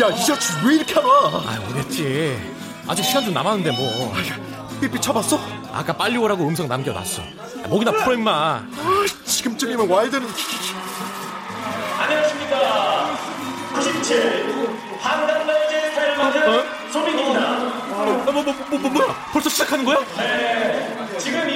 야, 0.00 0.08
이 0.10 0.24
자식 0.24 0.64
왜 0.64 0.76
이렇게 0.76 0.94
안 0.98 1.04
와? 1.04 1.42
아, 1.44 1.58
오겠지. 1.70 2.38
아직 2.86 3.02
시간 3.02 3.24
좀 3.24 3.34
남았는데 3.34 3.72
뭐. 3.72 4.12
삐삐 4.80 5.00
쳐봤어? 5.00 5.40
아까 5.72 5.92
빨리 5.92 6.16
오라고 6.16 6.46
음성 6.46 6.68
남겨놨어. 6.68 7.22
목이나 7.68 7.90
풀어 7.92 8.14
임마. 8.14 8.30
아, 8.32 8.62
지금쯤이면 9.24 9.88
와야 9.88 10.08
되는. 10.08 10.28
안녕하십니까. 11.98 13.18
97 13.74 14.68
한강라이즈의 15.00 15.90
스타일 15.90 16.16
맞은 16.16 16.92
소민입니다. 16.92 17.40
뭐, 17.98 18.32
뭐, 18.32 18.42
뭐, 18.42 18.78
뭐, 18.78 18.90
뭐, 18.90 19.14
벌써 19.32 19.50
시작하는 19.50 19.84
거야? 19.84 19.98
네, 20.16 20.96
지금 21.18 21.47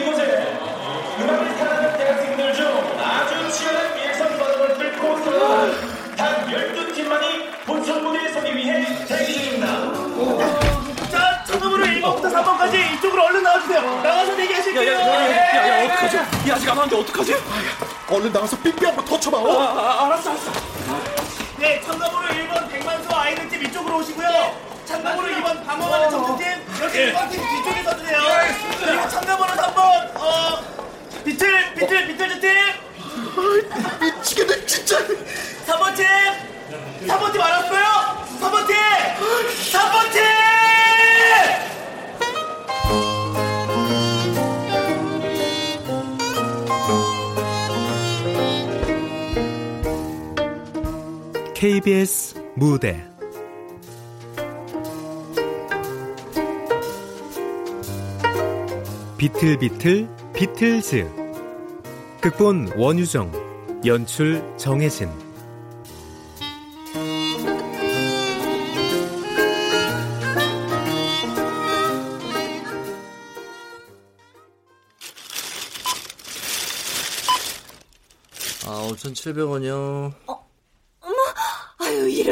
이쪽으로 13.13 13.25
얼른 13.27 13.43
나와주세요. 13.43 13.81
나가서 14.03 14.37
대기하실게요. 14.37 14.93
야, 14.93 15.01
야, 15.01 15.07
야, 15.07 15.69
야, 15.69 15.81
야, 15.81 15.85
어떡하지? 15.85 16.17
야, 16.17 16.55
아직 16.55 16.69
안 16.71 16.79
왔는데 16.79 16.97
어떡하지? 17.03 17.35
얼른 18.09 18.33
나가서 18.33 18.57
삐삐 18.59 18.87
한번 18.87 19.05
더 19.05 19.21
쳐봐. 19.21 19.37
어? 19.39 19.61
아, 19.61 20.07
알았어, 20.07 20.31
알았어. 20.31 20.51
네, 21.59 21.81
참가번호 21.83 22.29
1번 22.29 22.71
백만수 22.71 23.09
아이들팀 23.15 23.65
이쪽으로 23.67 23.99
오시고요. 23.99 24.57
참가번호 24.87 25.29
2번 25.29 25.65
방어하는 25.67 26.11
정수팀 26.11 26.47
여기 26.83 26.99
1번 27.13 27.31
팀 27.31 27.41
뒤쪽에 27.43 27.83
서주세요. 27.83 28.19
그리고 28.81 29.09
참가번호 29.09 29.53
3번 29.55 30.17
어 30.17 30.59
비틀 31.25 31.75
비틀 31.75 32.07
비틀즈 32.09 32.41
팀 32.41 32.57
미치겠네, 34.01 34.67
진짜. 34.67 34.99
3번 35.67 35.95
팀 35.97 36.07
3번 37.07 37.33
팀 37.33 37.41
알았어요? 37.43 38.27
3번 38.41 38.67
팀 38.67 38.77
3번 39.73 40.13
팀 40.13 40.23
KBS 51.63 52.35
무대. 52.57 53.09
비틀비틀 59.17 60.09
비틀즈. 60.35 61.09
극본 62.21 62.73
원유정 62.77 63.31
연출 63.87 64.43
정혜진. 64.57 65.09
아, 78.67 78.89
5,700원이요. 78.89 80.32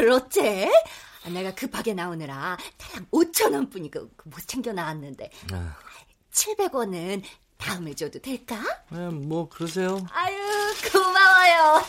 어째? 0.09 0.71
아, 1.25 1.29
내가 1.29 1.53
급하게 1.53 1.93
나오느라 1.93 2.57
다양 2.77 3.05
5천 3.11 3.53
원뿐이고 3.53 4.09
못 4.25 4.47
챙겨 4.47 4.71
나왔는데 4.73 5.29
아, 5.51 5.75
700원은 6.33 7.23
다음에 7.57 7.93
줘도 7.93 8.19
될까? 8.19 8.59
네, 8.89 9.07
뭐, 9.09 9.47
그러세요. 9.47 10.03
아유, 10.11 10.35
고마워요. 10.91 11.83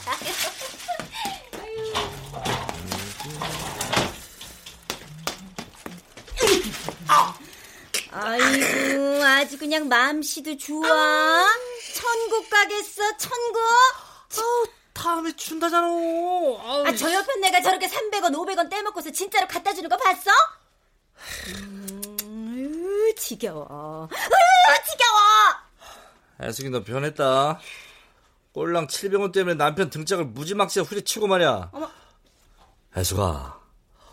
아이고, 8.11 9.25
아주 9.25 9.59
그냥 9.59 9.89
맘씨도 9.89 10.59
좋아. 10.59 11.47
천국 11.95 12.51
가겠어, 12.51 13.17
천국? 13.17 13.61
아우, 14.37 14.67
다음에 14.93 15.33
준다잖아. 15.35 15.87
아, 15.87 16.93
저 16.97 17.13
옆에 17.13 17.37
내가 17.41 17.61
저렇게 17.61 17.87
300원, 17.89 18.33
500원 18.35 18.69
떼먹고서 18.71 19.11
진짜로 19.11 19.47
갖다 19.49 19.73
주는 19.73 19.89
거 19.89 19.97
봤어? 19.97 20.31
음, 21.59 22.17
으, 23.11 23.15
지겨워. 23.17 24.09
으, 24.13 24.91
지겨워! 24.91 26.49
애숙이 26.49 26.71
너 26.71 26.83
변했다. 26.83 27.59
꼴랑 28.53 28.87
700원 28.87 29.33
때문에 29.33 29.55
남편 29.55 29.89
등짝을 29.89 30.27
무지막지하게 30.27 30.89
후려치고 30.89 31.27
말이야. 31.27 31.71
애숙아, 32.97 33.59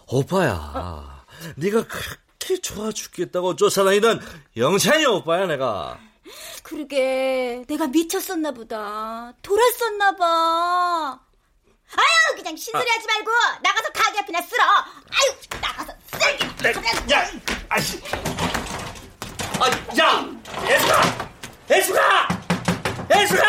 오빠야. 0.07 1.25
네가 1.57 1.85
그렇게 1.87 2.61
좋아 2.61 2.91
죽겠다고 2.91 3.55
쫓아다니던 3.57 4.21
영찬이 4.55 5.05
오빠야 5.05 5.45
내가. 5.47 5.99
그러게, 6.63 7.63
내가 7.67 7.87
미쳤었나 7.87 8.51
보다. 8.51 9.33
돌았었나 9.41 10.15
봐. 10.15 11.19
아유, 11.95 12.35
그냥 12.35 12.55
신소리 12.55 12.89
하지 12.89 13.07
말고, 13.07 13.31
나가서 13.61 13.89
가게 13.93 14.19
앞이나 14.19 14.41
쓸어. 14.41 14.63
아유, 14.63 15.59
나가서 15.61 15.93
쓸게. 16.11 16.49
야 17.11 17.25
아씨 17.69 17.99
아, 19.59 19.69
야 19.97 20.25
애수가 20.67 21.29
애수가 21.71 22.27
애수가 23.11 23.43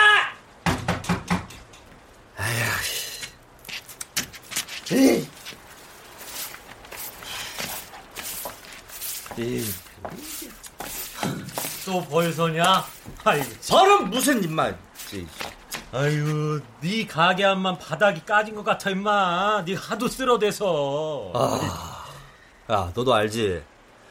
이 9.37 9.65
또 11.85 12.03
벌서냐? 12.05 12.85
아이고, 13.25 13.51
서른 13.61 14.11
무슨 14.11 14.43
입맛. 14.43 14.77
아유, 15.93 16.61
네 16.81 17.07
가게 17.07 17.45
앞만 17.45 17.79
바닥이 17.79 18.25
까진 18.25 18.55
것 18.55 18.65
같아 18.65 18.91
임마. 18.91 19.65
네 19.65 19.75
하도 19.75 20.09
쓸어대서. 20.09 21.33
야, 22.71 22.93
너도 22.95 23.15
알지? 23.15 23.63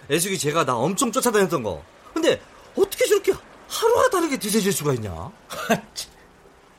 애숙이 0.10 0.38
제가 0.38 0.66
나 0.66 0.76
엄청 0.76 1.12
쫓아다녔던 1.12 1.64
거. 1.64 1.84
근데 2.14 2.42
어떻게 2.76 3.06
저렇게 3.06 3.34
하루가 3.68 4.10
다르게 4.10 4.38
드세질 4.38 4.74
수가 4.74 4.94
있냐? 4.96 5.32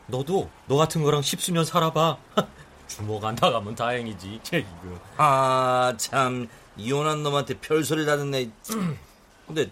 너도 0.09 0.51
너 0.67 0.77
같은 0.77 1.03
거랑 1.03 1.23
십수년 1.23 1.65
살아봐. 1.65 2.17
주먹 2.89 3.25
안 3.25 3.37
나가면 3.41 3.77
다행이지. 3.77 4.41
쟤 4.43 4.59
이거. 4.59 4.99
아, 5.17 5.95
참 5.97 6.49
이혼한 6.77 7.23
놈한테 7.23 7.55
별소리 7.61 8.05
나는 8.05 8.35
애. 8.35 8.51
근데 9.47 9.71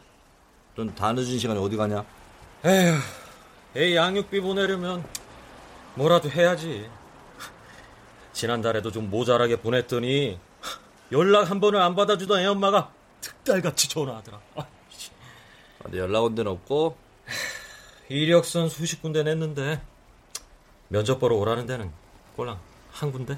넌 0.78 0.94
다 0.94 1.12
늦은 1.12 1.40
시간에 1.40 1.58
어디 1.58 1.76
가냐? 1.76 2.04
에휴, 2.64 2.94
애 3.74 3.96
양육비 3.96 4.40
보내려면 4.40 5.04
뭐라도 5.96 6.30
해야지. 6.30 6.88
지난달에도 8.32 8.92
좀 8.92 9.10
모자라게 9.10 9.56
보냈더니 9.56 10.38
연락 11.10 11.50
한 11.50 11.58
번을 11.58 11.80
안 11.80 11.96
받아주던 11.96 12.38
애 12.38 12.46
엄마가 12.46 12.92
특달같이 13.20 13.88
전화하더라. 13.88 14.40
아, 14.54 14.66
씨. 14.88 15.10
어디 15.84 15.98
연락 15.98 16.22
온 16.22 16.36
데는 16.36 16.52
없고? 16.52 16.96
이력선 18.08 18.68
수십 18.68 19.02
군데 19.02 19.24
냈는데 19.24 19.82
면접 20.86 21.18
보러 21.18 21.34
오라는 21.34 21.66
데는 21.66 21.90
꼴랑 22.36 22.56
한 22.92 23.10
군데? 23.10 23.36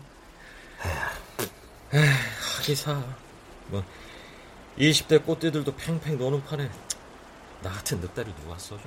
에휴, 1.95 2.03
하기사. 2.59 3.03
뭐 3.69 3.83
20대 4.79 5.25
꽃띠들도 5.25 5.75
팽팽 5.77 6.19
노는 6.19 6.45
판에 6.45 6.71
나 7.63 7.71
같은 7.71 8.01
늑다리 8.01 8.35
누가 8.43 8.57
써줘? 8.59 8.83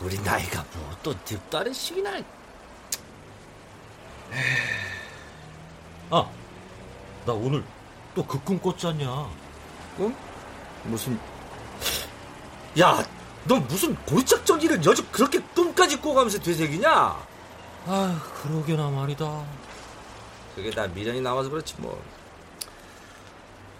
우리 0.00 0.18
나이가 0.20 0.64
뭐또 0.74 1.14
득달의 1.24 1.74
시기나. 1.74 2.20
아, 6.10 6.30
나 7.26 7.32
오늘 7.32 7.64
또 8.14 8.24
그 8.26 8.38
꿈 8.44 8.58
꿨잖냐? 8.60 9.06
꿈? 9.96 10.14
무슨? 10.84 11.18
야, 12.80 13.04
너 13.44 13.56
무슨 13.56 13.94
골짝정이를 14.06 14.84
여주 14.84 15.04
그렇게 15.10 15.38
꿈까지 15.54 16.00
꿔가면서 16.00 16.38
되새기냐? 16.38 16.90
아, 17.86 18.22
그러게나 18.42 18.88
말이다. 18.90 19.44
그게 20.54 20.70
다 20.70 20.86
미련이 20.88 21.20
남아서 21.20 21.48
그렇지 21.50 21.74
뭐. 21.78 22.02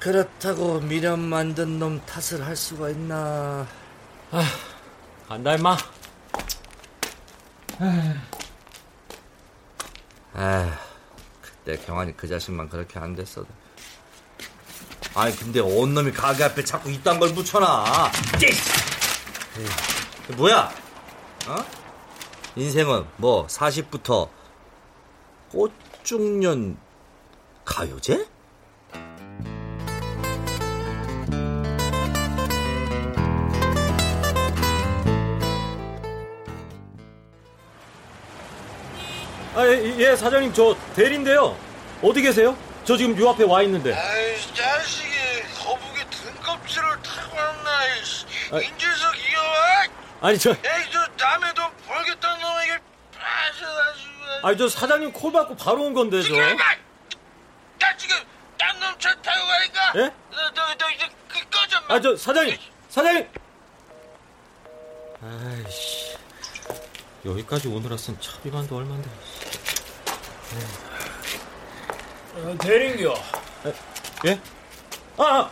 그렇다고 0.01 0.81
미련 0.81 1.21
만든 1.21 1.79
놈 1.79 2.01
탓을 2.07 2.45
할 2.45 2.57
수가 2.57 2.91
있나? 2.91 3.67
간다 5.29 5.55
임마. 5.55 5.77
아, 10.35 10.79
그때 11.43 11.77
경환이 11.77 12.17
그 12.17 12.27
자식만 12.27 12.71
그렇게 12.71 12.99
안 12.99 13.15
됐어도. 13.15 13.47
아니 15.15 15.37
근데 15.37 15.61
온 15.61 15.93
놈이 15.93 16.13
가게 16.13 16.45
앞에 16.45 16.65
자꾸 16.65 16.91
이딴 16.91 17.21
걸 17.21 17.35
붙여놔. 17.35 18.11
에이, 19.59 20.37
뭐야? 20.37 20.73
어? 21.49 21.57
인생은 22.57 23.07
뭐 23.19 23.47
40부터 23.47 24.31
꽃중년 25.51 26.79
가요제? 27.67 28.27
아, 39.63 39.67
예, 39.69 39.95
예, 39.99 40.17
사장님, 40.17 40.53
저 40.53 40.77
대리인데요. 40.97 41.57
어디 42.03 42.21
계세요? 42.21 42.57
저 42.85 42.97
지금 42.97 43.17
요 43.21 43.29
앞에 43.31 43.45
와 43.45 43.63
있는데. 43.63 43.95
아이 43.95 44.37
자식이 44.55 45.09
거북이 45.57 46.03
등껍질을 46.11 46.89
타고 47.03 47.37
왔나 47.37 47.95
이씨. 48.03 48.27
아. 48.51 48.59
인질석 48.59 49.15
이어와 49.31 49.87
아니, 50.23 50.37
저, 50.39 50.51
에이 50.51 50.57
저 50.91 50.99
남의 51.17 51.55
돈 51.55 51.65
벌겠다는 51.87 52.41
놈에게 52.43 52.79
빠져가지고 53.17 54.47
아니, 54.49 54.57
저 54.59 54.69
사장님 54.69 55.13
콜 55.13 55.31
받고 55.33 55.55
바로 55.57 55.83
온 55.83 55.95
건데, 55.95 56.21
저. 56.23 56.27
지금 56.27 56.57
나 57.79 57.97
지금 57.97 58.17
딴놈 58.59 58.99
차 58.99 59.15
타고 59.23 59.47
가니까 59.47 59.93
예? 59.97 60.01
너 60.35 60.51
너 60.55 60.75
너 60.77 60.91
이제 60.91 61.07
그 61.29 61.39
꺼져 61.51 61.81
마 61.89 61.95
아, 61.95 62.01
저, 62.01 62.17
사장님! 62.17 62.57
사장님! 62.89 63.29
아이씨. 65.23 66.17
여기까지 67.25 67.69
오느라 67.69 67.97
쓴 67.97 68.21
차비만도 68.21 68.77
얼만데. 68.77 69.09
대린교. 72.61 73.15
예? 74.27 74.41
아, 75.19 75.23
아, 75.25 75.51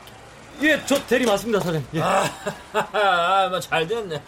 예, 0.63 0.81
저 0.87 1.05
대리 1.07 1.25
맞습니다, 1.27 1.61
사장님. 1.61 1.87
예. 1.95 2.01
아, 2.73 3.49
뭐잘 3.51 3.87
됐네. 3.87 4.23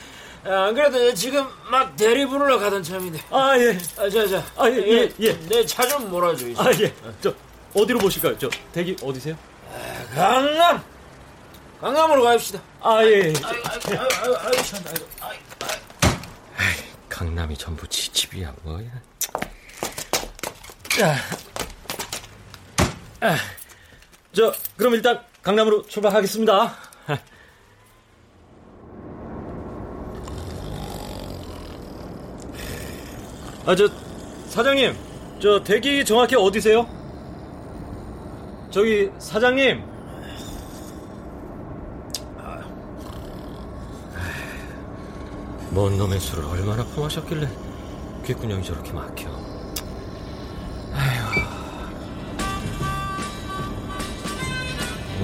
아, 0.44 0.64
안 0.66 0.74
그래도 0.74 1.12
지금 1.14 1.46
막 1.70 1.96
대리 1.96 2.26
부르러 2.26 2.58
가던 2.58 2.82
참인데. 2.82 3.20
아, 3.30 3.56
예. 3.58 3.78
아, 3.98 4.08
자, 4.10 4.26
자. 4.28 4.44
아, 4.56 4.68
예, 4.68 4.76
예, 4.76 5.08
예. 5.20 5.32
내 5.48 5.64
차 5.66 5.86
좀 5.88 6.10
몰아줘. 6.10 6.48
이제. 6.48 6.60
아, 6.60 6.70
예. 6.80 6.94
저, 7.22 7.32
어디로 7.74 7.98
모실까요? 8.00 8.38
저, 8.38 8.48
대기 8.72 8.96
어디세요? 9.02 9.36
강남. 10.14 10.82
강남으로 11.80 12.22
갑시다. 12.24 12.60
아, 12.80 13.02
예. 13.04 13.08
예. 13.28 13.32
아유, 13.42 13.62
아유, 13.64 14.08
아유, 14.22 14.36
아유, 14.40 14.62
참, 14.64 14.80
아유, 14.86 15.06
아유. 15.20 15.38
강남이 17.08 17.56
전부 17.56 17.86
지집이야, 17.86 18.52
뭐야. 18.62 18.88
아, 23.20 23.36
저, 24.32 24.52
그럼 24.76 24.94
일단 24.94 25.22
강남으로 25.42 25.86
출발하겠습니다. 25.86 26.74
아, 33.64 33.74
저, 33.76 33.88
사장님, 34.48 34.94
저 35.40 35.62
대기 35.62 36.04
정확히 36.04 36.34
어디세요? 36.36 36.86
저기, 38.70 39.10
사장님. 39.18 39.92
뭔 45.70 45.96
놈의 45.96 46.20
술을 46.20 46.44
얼마나 46.44 46.84
퍼마셨길래 46.84 47.48
귓구녕이 48.26 48.62
저렇게 48.62 48.92
막혀. 48.92 49.51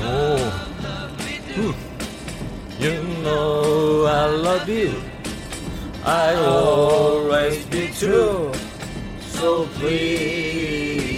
오. 0.08 0.37
음. 1.58 1.75
You 2.81 3.02
know 3.22 4.06
I 4.06 4.26
love 4.37 4.69
you. 4.69 4.94
I 6.05 6.34
always 6.37 7.66
be 7.69 7.93
true. 7.93 8.52
So 9.32 9.66
please. 9.78 11.08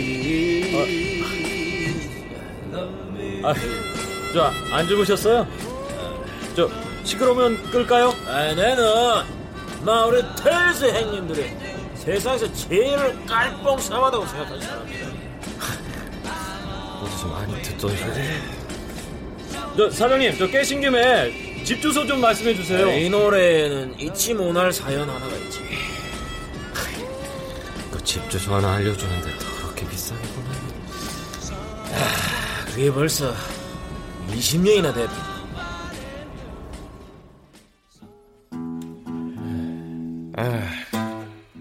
아, 3.42 3.54
저, 4.34 4.50
안 4.74 4.86
주무셨어요? 4.86 5.46
저, 6.54 6.68
시끄러우면 7.04 7.70
끌까요? 7.70 8.12
아, 8.26 8.52
내는 8.54 8.84
나 9.84 10.04
우리 10.04 10.22
텔스 10.36 10.90
형님들이 10.90 11.50
세상에서 11.94 12.52
제일 12.52 12.96
깔뽕sam하다고 13.26 14.26
생각하는 14.26 14.60
사람이다. 14.60 15.08
어디서 17.02 17.26
많이 17.28 17.62
듣던 17.62 17.96
소리. 17.96 18.59
저 19.80 19.88
사장님, 19.88 20.36
저 20.36 20.46
깨신 20.46 20.82
김에 20.82 21.32
집 21.64 21.80
주소 21.80 22.06
좀 22.06 22.20
말씀해 22.20 22.54
주세요. 22.54 22.86
이 22.98 23.08
노래에는 23.08 23.98
잊지 23.98 24.34
못할 24.34 24.70
사연 24.70 25.08
하나가 25.08 25.34
있지. 25.38 25.60
그 27.90 28.04
집 28.04 28.28
주소 28.28 28.52
하나 28.56 28.74
알려주는데 28.74 29.30
그렇게 29.62 29.88
비싸겠구나. 29.88 30.50
그게 32.66 32.92
벌써 32.92 33.32
20년이나 34.28 34.92
됐다. 34.94 35.30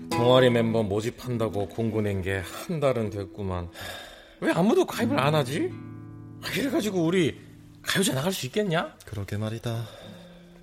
동아리 0.09 0.49
멤버 0.49 0.83
모집한다고 0.83 1.67
공고 1.69 2.01
낸 2.01 2.21
게 2.21 2.41
한 2.67 2.79
달은 2.79 3.09
됐구만. 3.09 3.69
왜 4.41 4.51
아무도 4.51 4.85
가입을 4.85 5.19
안 5.19 5.35
하지? 5.35 5.71
아, 6.43 6.47
이래가지고 6.51 7.03
우리 7.05 7.39
가요제 7.81 8.13
나갈 8.13 8.31
수 8.31 8.45
있겠냐? 8.47 8.93
그러게 9.05 9.37
말이다. 9.37 9.85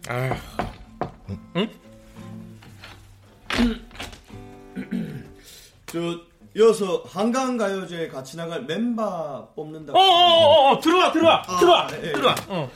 아, 0.08 0.36
저 5.86 6.20
이어서 6.56 7.02
한강 7.06 7.56
가요제 7.56 8.08
같이 8.08 8.36
나갈 8.36 8.62
멤버 8.62 9.52
뽑는다. 9.54 9.92
어, 9.92 9.98
어, 9.98 10.00
어, 10.00 10.72
어, 10.72 10.80
들어와, 10.80 11.12
들어와, 11.12 11.42
들어와, 11.42 11.86
네, 11.88 12.00
네. 12.00 12.12
들어와. 12.12 12.34
어. 12.48 12.70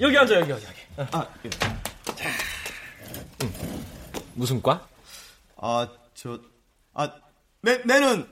여기 0.00 0.18
앉아, 0.18 0.40
여기, 0.40 0.50
여기. 0.50 0.64
여기. 0.64 1.08
아, 1.12 1.26
예. 1.44 1.50
무슨 4.34 4.60
과? 4.60 4.86
아, 5.56 5.88
저, 6.14 6.40
아, 6.92 7.08
내, 7.60 7.78
내는 7.84 8.26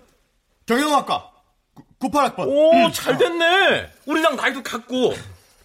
경영학과 0.67 1.31
98학번. 2.01 2.47
오, 2.49 2.91
잘 2.91 3.17
됐네. 3.17 3.89
우리랑 4.07 4.35
나이도 4.37 4.63
같고. 4.63 5.15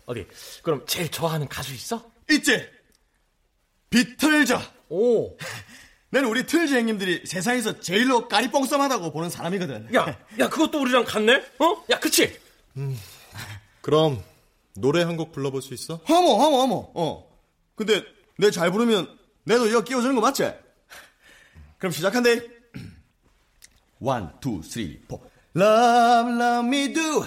어디? 0.07 0.25
그럼 0.63 0.83
제일 0.87 1.09
좋아하는 1.11 1.47
가수 1.47 1.73
있어? 1.73 2.09
있지? 2.31 2.67
비틀즈. 3.89 4.53
오. 4.89 5.37
내는 6.09 6.29
우리 6.29 6.45
틀즈 6.45 6.73
형님들이 6.73 7.25
세상에서 7.25 7.79
제일로 7.81 8.27
까리뽕쌈하다고 8.29 9.11
보는 9.11 9.29
사람이거든. 9.29 9.93
야, 9.93 10.17
야, 10.39 10.47
그것도 10.49 10.81
우리랑 10.81 11.03
같네? 11.03 11.43
어? 11.59 11.83
야, 11.91 11.99
그치? 11.99 12.39
그럼 13.81 14.23
노래 14.75 15.03
한 15.03 15.17
곡 15.17 15.31
불러볼 15.33 15.61
수 15.61 15.73
있어? 15.73 15.99
어머, 16.07 16.31
어머, 16.31 16.57
어머. 16.63 16.91
어. 16.95 17.39
근데 17.75 18.03
내 18.37 18.49
잘 18.51 18.71
부르면 18.71 19.17
내도 19.43 19.67
이거 19.67 19.83
끼워주는 19.83 20.15
거 20.15 20.21
맞지? 20.21 20.51
그럼 21.79 21.91
시작한대. 21.91 22.41
One, 23.99 24.29
two, 24.39 24.61
three, 24.61 24.99
four. 25.05 25.23
Love, 25.55 26.31
love 26.33 26.67
me 26.67 26.93
do. 26.93 27.25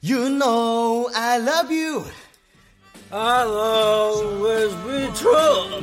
You 0.00 0.28
know 0.30 1.10
I 1.14 1.38
love 1.38 1.70
you. 1.72 2.04
I'll 3.10 3.58
always 3.58 4.74
be 4.86 5.12
true. 5.14 5.82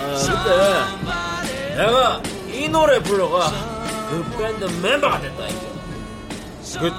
아, 0.00 0.14
그때 0.14 1.76
내가 1.76 2.22
이 2.46 2.68
노래 2.68 3.02
불러가 3.02 3.50
그 4.08 4.24
밴드 4.38 4.64
멤버가 4.80 5.20
됐다. 5.20 5.48
이거. 5.48 6.80
그, 6.80 6.92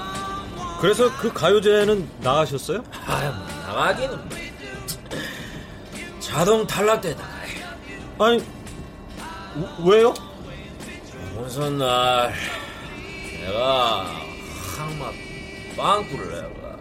그래서 0.82 1.16
그 1.18 1.32
가요제는 1.32 2.10
나가셨어요? 2.20 2.84
아, 3.06 3.32
뭐 3.32 3.48
나가기는 3.68 4.30
뭐. 4.30 4.38
자동 6.20 6.68
탈락되다가 6.68 7.30
아니, 8.20 8.44
왜요? 9.86 10.14
무슨 11.36 11.78
날 11.78 12.34
내가 13.46 14.06
항막 14.78 15.29
빵꾸를 15.80 16.30
내가 16.30 16.78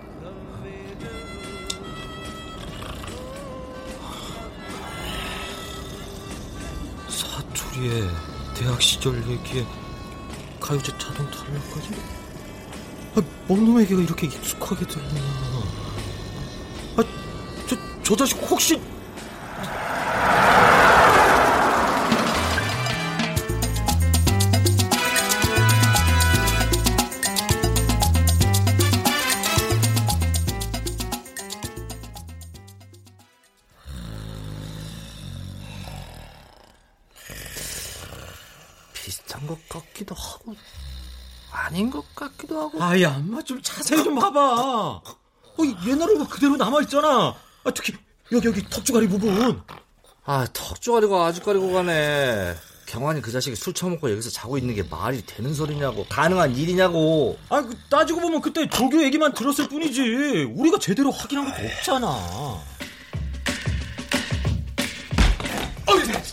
사투리에 7.08 8.02
대학 8.56 8.82
시절 8.82 9.16
얘기에 9.28 9.64
가요제 10.58 10.90
자동 10.98 11.30
탈락까지? 11.30 11.90
아, 13.14 13.22
뭔 13.46 13.64
놈에게가 13.66 14.02
이렇게 14.02 14.26
익숙하게 14.26 14.84
들리나? 14.84 15.20
아, 16.96 17.04
저, 17.68 17.76
저 18.02 18.16
자식 18.16 18.36
혹시 18.50 18.80
아이 42.88 43.04
엄마 43.04 43.42
좀 43.42 43.60
자세히 43.60 44.02
좀 44.02 44.14
봐봐. 44.14 44.40
어, 44.40 45.02
옛날로 45.86 46.24
그대로 46.26 46.56
남아 46.56 46.80
있잖아. 46.82 47.34
아, 47.64 47.70
특히 47.74 47.92
여기 48.32 48.48
여기 48.48 48.66
턱주가리 48.66 49.06
부분. 49.08 49.60
아, 50.24 50.46
턱 50.54 50.80
쪼가리고 50.80 51.22
아주 51.22 51.42
가리고 51.42 51.70
가네. 51.70 52.54
경환이 52.86 53.20
그 53.20 53.30
자식이 53.30 53.56
술 53.56 53.74
처먹고 53.74 54.10
여기서 54.10 54.30
자고 54.30 54.56
있는 54.56 54.74
게 54.74 54.82
말이 54.82 55.20
되는 55.26 55.52
소리냐고 55.52 56.06
가능한 56.08 56.56
일이냐고 56.56 57.36
아, 57.50 57.60
그 57.60 57.76
따지고 57.90 58.20
보면 58.20 58.40
그때 58.40 58.66
조교 58.66 59.02
얘기만 59.04 59.34
들었을 59.34 59.68
뿐이지. 59.68 60.54
우리가 60.54 60.78
제대로 60.78 61.10
확인한 61.10 61.44
것도 61.44 61.66
없잖아. 61.66 62.08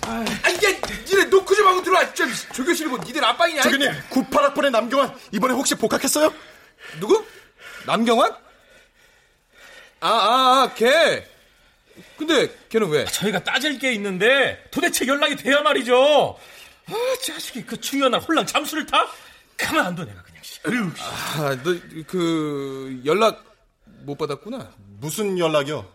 아, 0.08 0.50
이게 0.50 0.80
니네 1.08 1.26
노크 1.26 1.56
좀 1.56 1.68
하고 1.68 1.82
들어와. 1.82 2.14
좀 2.14 2.32
조교실 2.54 2.88
뭐 2.88 2.98
니들 3.00 3.24
안방이냐? 3.24 3.62
조교님 3.64 3.92
98학번의 4.10 4.70
남경환 4.72 5.16
이번에 5.32 5.54
혹시 5.54 5.76
복학했어요? 5.76 6.34
누구? 7.00 7.26
남경환? 7.86 8.32
아, 10.02 10.08
아, 10.10 10.64
아, 10.64 10.74
걔. 10.76 11.28
근데 12.18 12.50
걔는 12.70 12.90
왜? 12.90 13.06
저희가 13.06 13.44
따질 13.44 13.80
게 13.80 13.94
있는데 13.94 14.64
도대체 14.72 15.08
연락이 15.08 15.36
돼야 15.36 15.62
말이죠. 15.62 16.38
아, 16.88 16.94
자식이 17.26 17.66
그 17.66 17.80
중요한 17.80 18.12
날 18.12 18.22
홀랑 18.22 18.46
잠수를 18.46 18.86
타? 18.86 19.08
가만 19.58 19.86
안 19.88 19.96
둬 19.96 20.04
내가 20.06 20.22
그냥. 20.22 20.42
씨. 20.44 20.60
으유, 20.68 20.92
씨. 20.96 21.02
아, 21.04 21.56
너 21.64 21.80
그 22.08 23.02
연락 23.06 23.44
못 24.04 24.18
받았구나. 24.18 24.72
무슨 25.00 25.40
연락이요? 25.40 25.92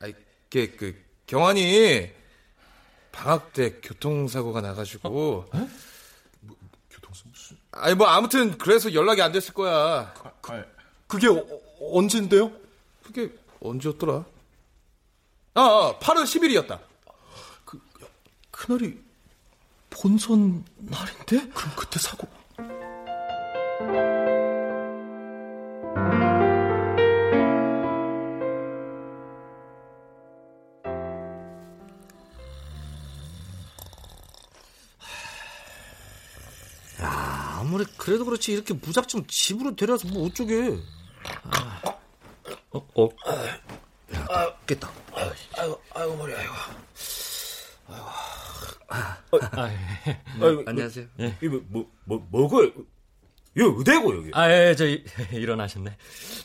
아이, 0.00 0.12
걔 0.50 0.72
그 0.76 0.94
경환이 1.26 2.10
방학 3.20 3.52
때 3.52 3.80
교통사고가 3.82 4.62
나가지고. 4.62 5.44
어? 5.52 5.68
뭐, 6.40 6.56
교통사고 6.90 7.28
무슨? 7.30 7.58
아니 7.72 7.94
뭐 7.94 8.06
아무튼 8.06 8.56
그래서 8.56 8.94
연락이 8.94 9.20
안 9.20 9.30
됐을 9.30 9.52
거야. 9.52 10.14
그게 11.06 11.28
어, 11.28 11.44
언젠데요? 11.80 12.50
그게 13.02 13.30
언제였더라? 13.60 14.24
아, 15.54 15.60
아 15.60 15.98
8월 16.00 16.24
10일이었다. 16.24 16.80
그날이 18.50 18.98
본선 19.90 20.64
날인데? 20.78 21.50
그럼 21.50 21.72
그때 21.76 21.98
사고. 21.98 22.26
그래도 38.00 38.24
그렇지 38.24 38.52
이렇게 38.52 38.72
무작정 38.72 39.26
집으로 39.26 39.76
데려와서 39.76 40.08
뭐 40.08 40.26
어쩌게 40.26 40.74
어, 42.70 42.88
어. 42.94 43.08
야, 44.14 44.56
깼다 44.66 44.90
아이고, 45.54 45.82
아이고, 45.92 46.16
머리, 46.16 46.34
아이고. 46.34 46.52
아, 48.88 49.18
예. 49.68 50.20
아이고, 50.40 50.62
안녕하세요. 50.66 51.06
뭐, 51.16 51.32
이거 51.42 51.60
뭐, 51.68 51.90
뭐, 52.04 52.26
뭐고? 52.30 52.64
이거 52.64 53.74
의대고, 53.76 54.16
여기. 54.16 54.30
아, 54.32 54.50
예, 54.50 54.74
저, 54.74 54.86
일어나셨네. 55.36 55.96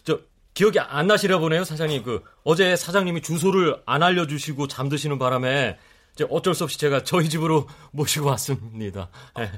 저, 0.03 0.19
기억이 0.53 0.79
안 0.79 1.07
나시려 1.07 1.39
보네요, 1.39 1.63
사장님. 1.63 2.03
그, 2.03 2.23
어제 2.43 2.75
사장님이 2.75 3.21
주소를 3.21 3.81
안 3.85 4.03
알려주시고 4.03 4.67
잠드시는 4.67 5.17
바람에, 5.17 5.77
이제 6.13 6.25
어쩔 6.29 6.53
수 6.53 6.65
없이 6.65 6.77
제가 6.77 7.03
저희 7.03 7.29
집으로 7.29 7.67
모시고 7.91 8.27
왔습니다. 8.27 9.09
예. 9.39 9.51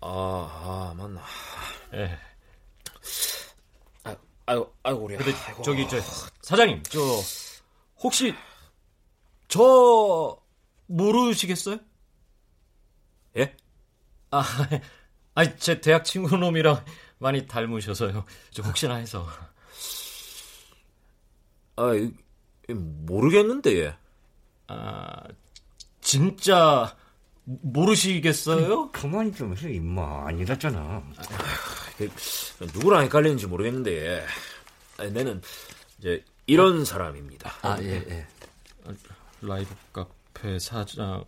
아, 0.00 0.08
아, 0.08 0.94
맞나. 0.96 1.22
예. 1.94 2.18
아, 4.04 4.16
아이고, 4.46 4.74
아이고, 4.82 5.04
우리. 5.04 5.16
근데 5.16 5.32
아이고. 5.32 5.62
저기, 5.62 5.88
저, 5.88 5.98
사장님, 6.42 6.82
저, 6.84 7.00
혹시, 8.02 8.34
저, 9.48 10.38
모르시겠어요? 10.86 11.78
예? 13.38 13.56
아, 14.30 14.42
아니, 15.34 15.56
제 15.58 15.80
대학 15.80 16.04
친구 16.04 16.36
놈이랑 16.36 16.84
많이 17.18 17.46
닮으셔서요. 17.46 18.24
저 18.50 18.62
혹시나 18.62 18.96
해서. 18.96 19.26
아, 21.76 21.90
모르겠는데, 22.68 23.78
예. 23.84 23.96
아, 24.68 25.22
진짜, 26.00 26.96
모르시겠어요? 27.46 28.90
그만 28.90 29.32
좀 29.34 29.56
해, 29.56 29.72
임마. 29.72 30.26
아니랬잖아. 30.28 31.02
그, 31.96 32.10
누구랑 32.74 33.04
헷갈리는지 33.04 33.46
모르겠는데, 33.46 34.06
예. 34.06 34.26
아니, 34.98 35.12
나는, 35.12 35.40
이제, 35.98 36.24
이런 36.46 36.84
사람입니다. 36.84 37.54
아, 37.62 37.78
예, 37.80 38.04
예. 38.08 38.26
라이브 39.40 39.74
카페 39.92 40.58
사장, 40.58 41.24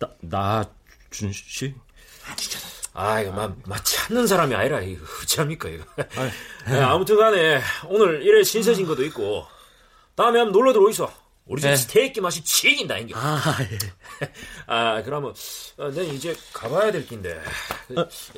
나, 0.00 0.10
나준 0.20 1.32
씨? 1.32 1.74
아, 2.92 3.20
이거, 3.20 3.30
막, 3.30 3.56
막 3.64 3.84
찾는 3.84 4.26
사람이 4.26 4.54
아니라, 4.54 4.80
이거, 4.80 5.04
어찌합니까, 5.22 5.68
이거. 5.68 5.84
예, 6.68 6.80
아무튼 6.80 7.16
간에, 7.16 7.60
오늘 7.88 8.22
일에 8.22 8.42
신세진 8.42 8.86
것도 8.86 9.04
있고, 9.04 9.46
다음에 10.16 10.40
한번 10.40 10.52
놀러 10.52 10.72
들어오이소. 10.72 11.25
우리 11.46 11.60
집 11.62 11.68
네. 11.68 11.76
스테이크 11.76 12.20
맛이 12.20 12.42
지긴다, 12.42 12.98
인게. 12.98 13.14
아, 13.16 13.40
예. 13.60 13.78
아, 14.66 15.00
그러면, 15.02 15.32
어, 15.76 15.90
난 15.90 16.04
이제 16.06 16.36
가봐야 16.52 16.90
될 16.90 17.06
낀데. 17.06 17.40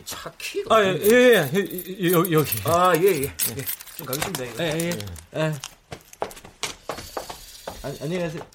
차 0.04 0.30
키가. 0.36 0.74
아, 0.76 0.84
예, 0.84 0.98
예, 1.02 1.50
예, 1.54 2.12
여, 2.12 2.18
여기. 2.30 2.60
아, 2.64 2.92
예, 2.96 3.02
예. 3.02 3.22
예. 3.22 3.64
좀 3.96 4.06
가겠습니다, 4.06 4.44
이거. 4.44 4.62
예, 4.62 4.68
예. 4.78 4.98
예. 5.36 5.54
아, 7.82 7.92
안녕히 8.02 8.18
가세요. 8.18 8.46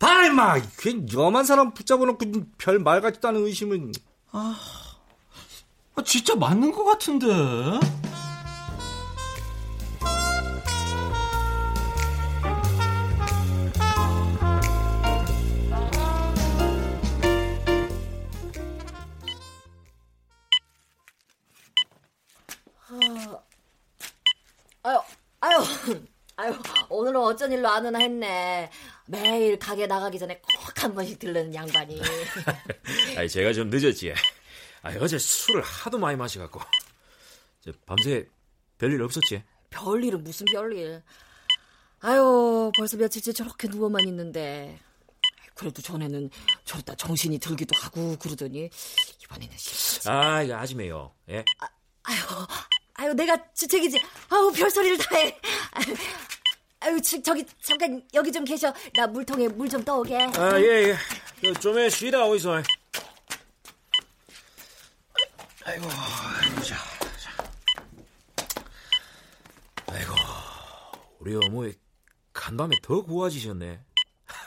봐, 0.00 0.26
임마! 0.26 0.60
괜 0.78 1.06
염한 1.12 1.44
사람 1.44 1.72
붙잡아놓고 1.72 2.26
별말 2.58 3.00
같지도 3.00 3.28
않은 3.28 3.46
의심은. 3.46 3.92
아, 4.32 4.58
진짜 6.04 6.34
맞는 6.34 6.72
것 6.72 6.84
같은데? 6.84 7.26
오늘 27.10 27.20
은 27.20 27.26
어쩐 27.26 27.50
일로 27.52 27.68
안 27.68 27.84
오나 27.84 27.98
했네. 27.98 28.70
매일 29.06 29.58
가게 29.58 29.86
나가기 29.86 30.18
전에 30.18 30.40
꼭 30.40 30.70
한 30.82 30.94
번씩 30.94 31.18
들르는 31.18 31.54
양반이. 31.54 32.00
아니, 33.18 33.28
제가 33.28 33.52
좀 33.52 33.68
늦었지. 33.68 34.14
아, 34.82 34.94
어제 34.98 35.18
술을 35.18 35.60
하도 35.60 35.98
많이 35.98 36.16
마셔갖고. 36.16 36.60
저 37.62 37.72
밤새 37.84 38.26
별일 38.78 39.02
없었지? 39.02 39.42
별일은 39.68 40.22
무슨 40.24 40.46
별일. 40.52 41.02
아유, 42.00 42.72
벌써 42.78 42.96
며칠째 42.96 43.32
저렇게 43.32 43.68
누워만 43.68 44.06
있는데. 44.08 44.78
그래도 45.54 45.82
전에는 45.82 46.30
저러다 46.64 46.94
정신이 46.94 47.38
들기도 47.38 47.78
하고 47.78 48.16
그러더니 48.16 48.70
이번에는 49.24 49.54
실 49.58 50.10
아, 50.10 50.42
이거 50.42 50.54
아지매요. 50.56 51.12
예? 51.28 51.44
아유, 52.04 52.18
아유, 52.94 53.12
내가 53.12 53.36
주책이지. 53.52 54.00
아우, 54.30 54.50
별소리를 54.52 54.96
다 54.96 55.16
해. 55.16 55.38
아유, 56.80 57.00
저기, 57.02 57.44
잠깐, 57.62 58.02
여기 58.14 58.32
좀 58.32 58.44
계셔. 58.44 58.72
나 58.96 59.06
물통에 59.06 59.48
물 59.48 59.68
좀 59.68 59.84
떠오게. 59.84 60.16
아, 60.16 60.58
예, 60.60 60.88
예. 60.90 60.96
그, 61.40 61.52
좀에 61.54 61.88
쉬다 61.90 62.24
오이소. 62.26 62.62
아이고, 65.64 65.84
보자. 66.56 66.76
아이고, 69.86 70.14
우리 71.20 71.36
어머니 71.36 71.72
간밤에 72.32 72.74
더 72.82 73.02
고와지셨네. 73.02 73.80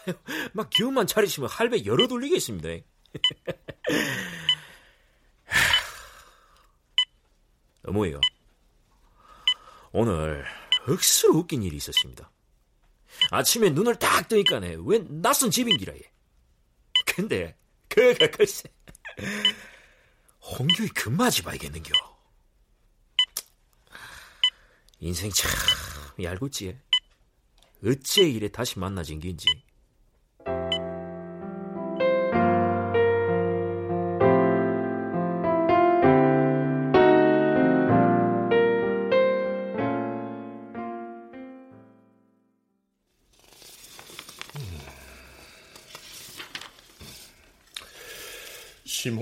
막 0.53 0.69
기운만 0.69 1.07
차리시면 1.07 1.49
할배 1.49 1.85
열어 1.85 2.07
돌리겠습니다. 2.07 2.69
어머니요. 7.85 8.19
오늘 9.91 10.45
억수로 10.87 11.37
웃긴 11.39 11.63
일이 11.63 11.77
있었습니다. 11.77 12.31
아침에 13.31 13.69
눈을 13.69 13.97
딱 13.97 14.27
뜨니까네 14.27 14.77
웬 14.85 15.21
낯선 15.21 15.51
집인기라 15.51 15.93
얘. 15.95 16.01
근데 17.05 17.55
그가 17.87 18.27
글쎄 18.27 18.63
홍규이 20.41 20.89
금맞이 20.89 21.43
봐야겠는겨. 21.43 21.91
인생 24.99 25.29
참 25.31 25.51
얄궂지. 26.21 26.79
어째 27.85 28.23
이래 28.23 28.49
다시 28.49 28.79
만나진 28.79 29.19
긴지. 29.19 29.45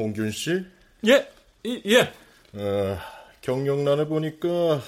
홍균 0.02 0.32
씨? 0.32 0.66
예, 1.06 1.32
예. 1.66 2.02
어, 2.54 2.98
경력란을 3.42 4.08
보니까 4.08 4.82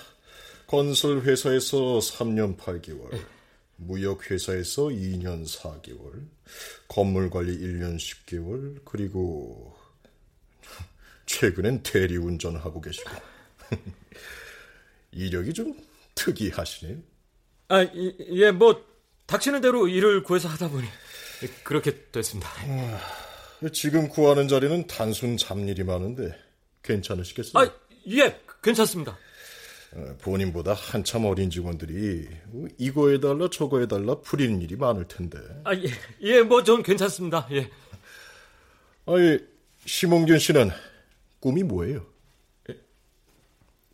건설회사에서 0.66 2.00
3년 2.00 2.58
8개월, 2.58 3.22
무역회사에서 3.76 4.86
2년 4.86 5.48
4개월, 5.48 6.26
건물관리 6.88 7.60
1년 7.60 7.98
10개월, 7.98 8.82
그리고 8.84 9.78
최근엔 11.28 11.84
대리운전하고 11.84 12.82
계시고. 12.82 13.12
이력이 15.12 15.54
좀 15.54 15.76
특이하시네. 16.16 16.98
아, 17.70 17.84
예, 17.84 18.50
뭐 18.50 18.84
닥치는 19.28 19.62
대로 19.62 19.88
일을 19.88 20.24
구해서 20.24 20.48
하다 20.50 20.70
보니 20.70 20.88
그렇게 21.64 22.12
됐습니다. 22.12 22.50
어, 23.64 23.70
지금 23.70 24.10
구하는 24.10 24.48
자리는 24.48 24.88
단순 24.88 25.38
잡일이 25.38 25.84
많은데 25.84 26.38
괜찮으시겠어요? 26.84 27.64
아, 27.64 27.72
예, 28.10 28.40
괜찮습니다. 28.62 29.18
어, 29.94 30.18
본인보다 30.22 30.74
한참 30.74 31.26
어린 31.26 31.50
직원들이 31.50 32.28
이거 32.78 33.10
해달라 33.10 33.48
저거 33.50 33.80
해달라 33.80 34.16
부리는 34.22 34.62
일이 34.62 34.76
많을 34.76 35.08
텐데. 35.08 35.40
아, 35.64 35.74
예, 35.76 35.84
예, 36.22 36.42
뭐 36.42 36.64
전 36.64 36.84
괜찮습니다. 36.84 37.48
예. 37.52 37.70
아니, 39.06 39.40
심홍균 39.86 40.40
씨는 40.40 40.70
꿈이 41.40 41.64
뭐예요? 41.64 42.06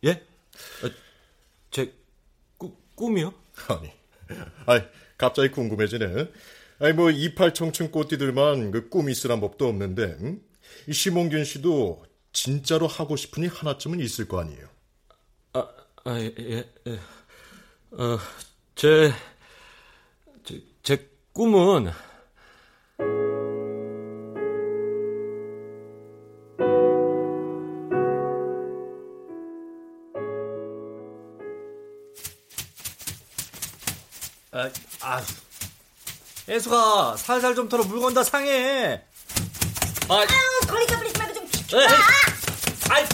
예? 0.04 0.10
아, 0.82 0.90
제 1.70 1.92
꾸, 2.56 2.74
꿈이요? 2.94 3.34
아니, 3.68 3.92
아니 4.66 4.82
갑자기 5.18 5.50
궁금해지네. 5.50 6.28
아니 6.80 6.94
뭐 6.94 7.10
이팔 7.10 7.52
청춘 7.52 7.90
꽃띠들만 7.90 8.70
그 8.70 8.88
꿈이 8.88 9.12
있으란 9.12 9.38
법도 9.40 9.68
없는데 9.68 10.16
응? 10.22 10.40
이 10.88 10.92
심홍균 10.94 11.44
씨도 11.44 12.02
진짜로 12.32 12.86
하고 12.86 13.16
싶은 13.16 13.42
일 13.42 13.50
하나쯤은 13.50 14.00
있을 14.00 14.26
거 14.26 14.40
아니에요. 14.40 14.66
아, 15.52 15.68
아 16.04 16.18
예, 16.18 16.34
예, 16.38 16.72
예. 16.86 17.00
어, 17.90 18.18
제, 18.74 19.12
제, 20.42 20.62
제 20.82 21.10
꿈은 21.34 21.88
아, 34.52 34.70
아, 35.02 35.20
애수가 36.50 37.16
살살 37.16 37.54
좀 37.54 37.68
털어 37.68 37.84
물건 37.84 38.12
다 38.12 38.24
상해. 38.24 39.00
아, 40.08 40.14
아유, 40.14 40.26
걸리자 40.66 40.98
버리지 40.98 41.18
말고 41.18 41.34
좀 41.34 41.46
비켜. 41.48 41.78
아이, 42.90 43.04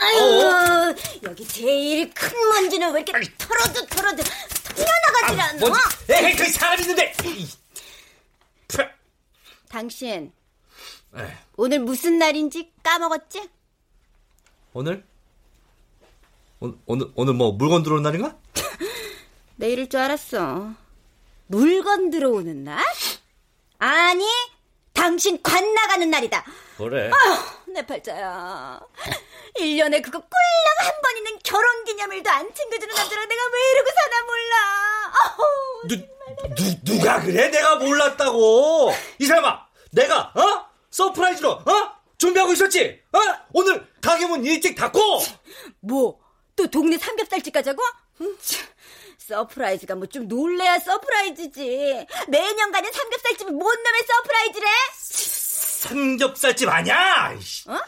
아유, 0.00 0.94
여기 1.22 1.46
제일 1.46 2.12
큰 2.12 2.36
먼지는 2.48 2.92
왜 2.92 3.02
이렇게 3.02 3.32
털어도 3.38 3.86
털어도 3.86 4.22
털려나가질 4.74 5.40
않아? 5.40 5.58
뭔지, 5.60 5.80
에이, 6.10 6.34
그 6.34 6.50
사람 6.50 6.80
있는데. 6.80 7.14
당신 9.68 10.32
에이, 11.16 11.24
오늘 11.56 11.78
무슨 11.78 12.18
날인지 12.18 12.72
까먹었지? 12.82 13.48
오늘? 14.72 15.06
오, 16.58 16.74
오늘 16.86 17.06
오늘 17.14 17.34
뭐 17.34 17.52
물건 17.52 17.84
들어오는 17.84 18.02
날인가? 18.02 18.36
내일일 19.54 19.88
줄 19.88 20.00
알았어. 20.00 20.85
물건 21.46 22.10
들어오는 22.10 22.64
날? 22.64 22.82
아니, 23.78 24.24
당신 24.92 25.40
관 25.42 25.74
나가는 25.74 26.08
날이다. 26.10 26.44
그래. 26.78 27.10
아휴, 27.12 27.72
내 27.72 27.84
팔자야. 27.86 28.80
1년에 29.56 30.02
그거 30.02 30.18
꼴랑 30.18 30.76
한 30.78 30.92
번 31.02 31.16
있는 31.16 31.38
결혼 31.44 31.84
기념일도 31.84 32.28
안 32.30 32.52
챙겨주는 32.54 32.94
남자랑 32.94 33.28
내가 33.28 33.42
왜 33.52 33.70
이러고 33.72 33.90
사나 33.94 34.24
몰라. 34.24 35.12
아우, 35.14 35.88
누, 35.88 35.96
누, 36.56 36.84
누가 36.84 37.20
그래? 37.20 37.48
내가 37.48 37.76
몰랐다고. 37.76 38.92
이 39.18 39.26
사람아, 39.26 39.66
내가, 39.92 40.32
어? 40.34 40.66
surprise로, 40.90 41.50
어? 41.50 41.92
준비하고 42.18 42.52
있었지? 42.54 43.00
어? 43.12 43.18
오늘 43.52 43.86
가게 44.00 44.26
문 44.26 44.44
일찍 44.44 44.74
닫고! 44.74 44.98
뭐, 45.80 46.18
또 46.56 46.66
동네 46.66 46.96
삼겹살집 46.98 47.52
가자고? 47.52 47.82
음, 48.22 48.36
참, 48.42 48.66
surprise가 49.26 49.94
뭐 49.96 50.06
좀 50.06 50.28
놀래야 50.28 50.78
surprise지. 50.78 52.06
매년 52.28 52.70
가는 52.70 52.92
삼겹살집이 52.92 53.50
뭔 53.52 53.82
놈의 53.82 54.02
surprise래? 54.06 54.66
삼겹살집 54.94 56.68
아니야! 56.68 57.36
어? 57.68 57.78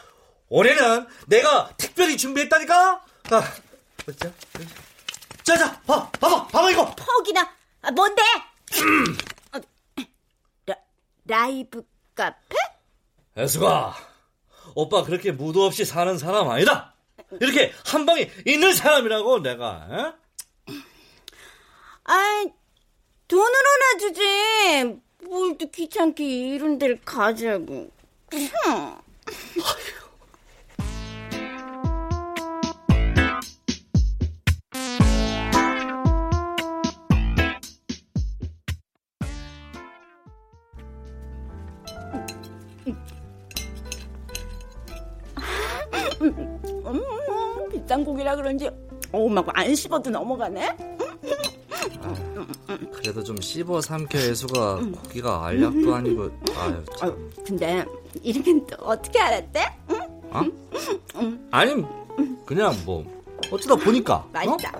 올해는 0.49 1.07
내가 1.27 1.69
특별히 1.77 2.17
준비했다니까? 2.17 3.05
아, 3.31 3.41
자, 4.17 4.31
자, 5.43 5.57
자, 5.57 5.81
봐, 5.81 6.09
봐봐, 6.19 6.47
봐봐, 6.47 6.71
이거! 6.71 6.93
퍽이나, 6.95 7.49
아, 7.81 7.91
뭔데? 7.91 8.21
어, 9.53 9.59
라, 10.65 10.75
라이브 11.25 11.83
카페? 12.15 12.55
애수가, 13.37 13.95
오빠 14.75 15.03
그렇게 15.03 15.31
무도 15.31 15.65
없이 15.65 15.85
사는 15.85 16.17
사람 16.17 16.49
아니다! 16.49 16.93
이렇게 17.39 17.71
한 17.85 18.05
방에 18.05 18.29
있는 18.45 18.73
사람이라고 18.73 19.39
내가, 19.41 19.87
에? 19.91 20.19
아이, 22.09 22.51
돈으로나 23.27 23.97
주지. 23.99 24.99
뭘 25.29 25.57
또 25.59 25.69
귀찮게 25.69 26.23
이런 26.55 26.79
데를 26.79 26.99
가자고. 27.05 27.91
흠. 28.31 28.99
음, 46.21 47.69
비싼 47.71 48.03
고기라 48.03 48.35
그런지 48.35 48.69
어우 49.11 49.29
막안 49.29 49.73
씹어도 49.75 50.09
넘어가네. 50.09 50.98
그래도 52.93 53.23
좀 53.23 53.39
씹어 53.39 53.81
삼켜 53.81 54.17
애수가 54.17 54.77
고기가 55.03 55.45
알약도 55.47 55.93
아니고, 55.93 56.29
아유, 56.57 56.83
참. 56.97 57.09
아유, 57.09 57.29
근데 57.45 57.85
또 58.69 58.75
어떻게 58.85 59.19
알았대? 59.19 59.65
응? 59.91 60.01
어? 60.31 60.43
아니, 61.51 61.83
그냥 62.45 62.73
뭐, 62.85 63.03
어쩌다 63.51 63.75
보니까. 63.75 64.27
맛있다. 64.31 64.79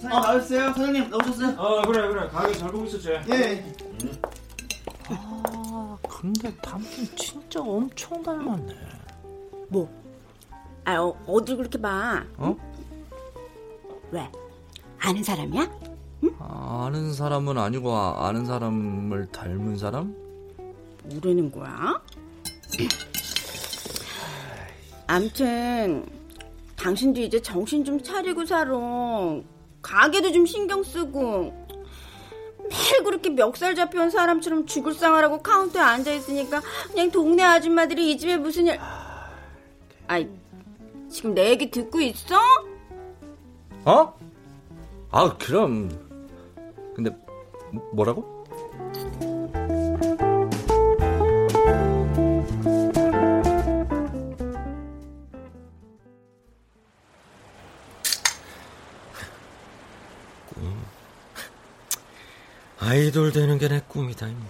사장님 0.00 0.10
나오셨어요? 0.10 0.68
사장님 0.72 1.10
나오셨어요? 1.10 1.54
어 1.58 1.82
그래 1.82 2.08
그래 2.08 2.28
가게 2.28 2.52
잘 2.54 2.70
보고 2.70 2.84
있었지. 2.84 3.10
예. 3.30 3.64
아, 5.08 5.96
근데 6.08 6.54
닮긴 6.56 7.06
진짜 7.16 7.60
엄청 7.60 8.22
닮았네. 8.22 8.74
뭐? 9.68 9.88
아, 10.84 10.96
어, 11.00 11.16
어딜 11.26 11.56
그렇게 11.56 11.80
봐? 11.80 12.22
어? 12.36 12.56
왜? 14.12 14.30
아는 15.00 15.22
사람이야? 15.22 15.70
아는 16.38 17.12
사람은 17.12 17.58
아니고 17.58 17.92
아, 17.92 18.26
아는 18.28 18.46
사람을 18.46 19.28
닮은 19.32 19.76
사람? 19.76 20.14
뭐라는 21.04 21.52
거야? 21.52 22.00
암튼 25.06 26.06
당신도 26.76 27.20
이제 27.20 27.40
정신 27.40 27.84
좀 27.84 28.02
차리고 28.02 28.44
살아. 28.44 28.72
가게도 29.82 30.32
좀 30.32 30.44
신경 30.46 30.82
쓰고 30.82 31.66
매일 32.68 33.04
그렇게 33.04 33.30
멱살 33.30 33.76
잡혀온 33.76 34.10
사람처럼 34.10 34.66
죽을 34.66 34.92
상하라고 34.94 35.40
카운터에 35.42 35.80
앉아 35.80 36.12
있으니까 36.12 36.60
그냥 36.88 37.10
동네 37.12 37.44
아줌마들이 37.44 38.10
이 38.10 38.18
집에 38.18 38.36
무슨 38.36 38.66
일? 38.66 38.80
아이 40.08 40.28
지금 41.08 41.34
내 41.34 41.50
얘기 41.50 41.70
듣고 41.70 42.00
있어? 42.00 42.36
어? 43.84 44.14
아, 45.10 45.36
그럼. 45.38 45.88
근데, 46.94 47.10
뭐- 47.72 47.90
뭐라고? 47.92 48.36
아이돌 62.78 63.32
되는 63.32 63.58
게 63.58 63.68
내 63.68 63.80
꿈이다, 63.88 64.26
임마. 64.28 64.44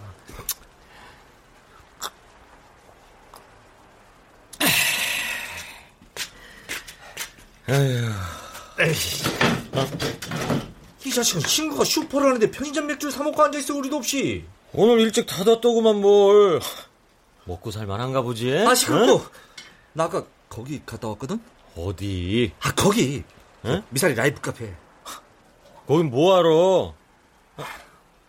에휴. 7.68 8.10
이 8.80 9.45
자식은 11.16 11.40
친구가 11.42 11.84
슈퍼를 11.84 12.28
하는데 12.28 12.50
편의점 12.50 12.86
맥주를 12.88 13.10
사먹고 13.10 13.42
앉아있어, 13.42 13.74
우리도 13.74 13.96
없이. 13.96 14.44
오늘 14.74 15.00
일찍 15.00 15.26
닫았더구만 15.26 16.00
뭘. 16.00 16.60
먹고 17.44 17.70
살만한가 17.70 18.20
보지? 18.22 18.54
아, 18.58 18.74
시끄럽고. 18.74 19.24
나 19.94 20.04
아까 20.04 20.26
거기 20.50 20.82
갔다 20.84 21.08
왔거든? 21.08 21.40
어디? 21.74 22.52
아, 22.60 22.74
거기. 22.74 23.24
응? 23.64 23.82
미사리 23.88 24.14
라이브 24.14 24.40
카페. 24.42 24.74
거긴 25.86 26.10
뭐하러? 26.10 26.94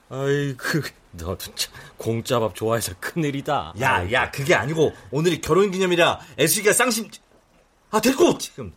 아이고, 0.10 0.64
너도 1.12 1.38
참 1.56 1.74
공짜 1.98 2.40
밥 2.40 2.56
좋아해서 2.56 2.94
큰일이다. 3.02 3.74
야, 3.82 4.10
야, 4.14 4.32
그게 4.32 4.56
아니고 4.56 4.94
오늘이 5.12 5.42
결혼 5.42 5.72
기념이라 5.72 6.22
애수기가 6.40 6.72
쌍심. 6.74 7.10
아, 7.92 8.00
됐고 8.00 8.38
지금. 8.38 8.74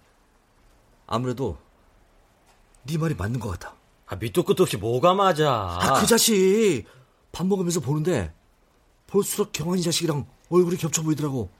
아무래도 1.06 1.58
네 2.84 2.98
말이 2.98 3.14
맞는 3.14 3.40
것 3.40 3.50
같아. 3.50 3.74
아, 4.06 4.16
밑도 4.16 4.42
끝도 4.42 4.64
없이 4.64 4.76
뭐가 4.76 5.14
맞아? 5.14 5.78
아, 5.80 6.00
그 6.00 6.06
자식 6.06 6.84
밥 7.32 7.46
먹으면서 7.46 7.80
보는데 7.80 8.34
볼수록 9.06 9.52
경환이 9.52 9.82
자식이랑 9.82 10.26
얼굴이 10.48 10.76
겹쳐 10.76 11.02
보이더라고. 11.02 11.50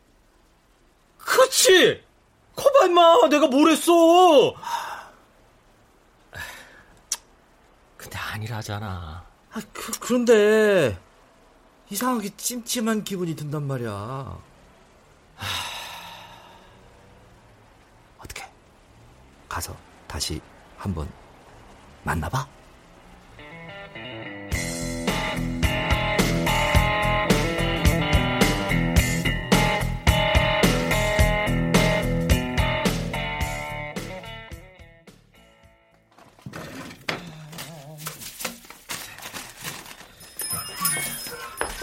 그렇지. 1.18 2.02
커봐 2.56 2.86
임마. 2.86 3.28
내가 3.28 3.46
뭘 3.46 3.70
했어? 3.70 3.92
근데 7.96 8.18
아니라잖아. 8.18 9.24
아, 9.52 9.60
그, 9.72 9.92
그런데 10.00 10.98
이상하게 11.90 12.30
찜찜한 12.36 13.04
기분이 13.04 13.36
든단 13.36 13.62
말이야. 13.66 13.90
하... 13.90 15.46
어떻게? 18.18 18.44
가서 19.48 19.76
다시 20.06 20.40
한번 20.80 21.06
만나봐. 22.04 22.48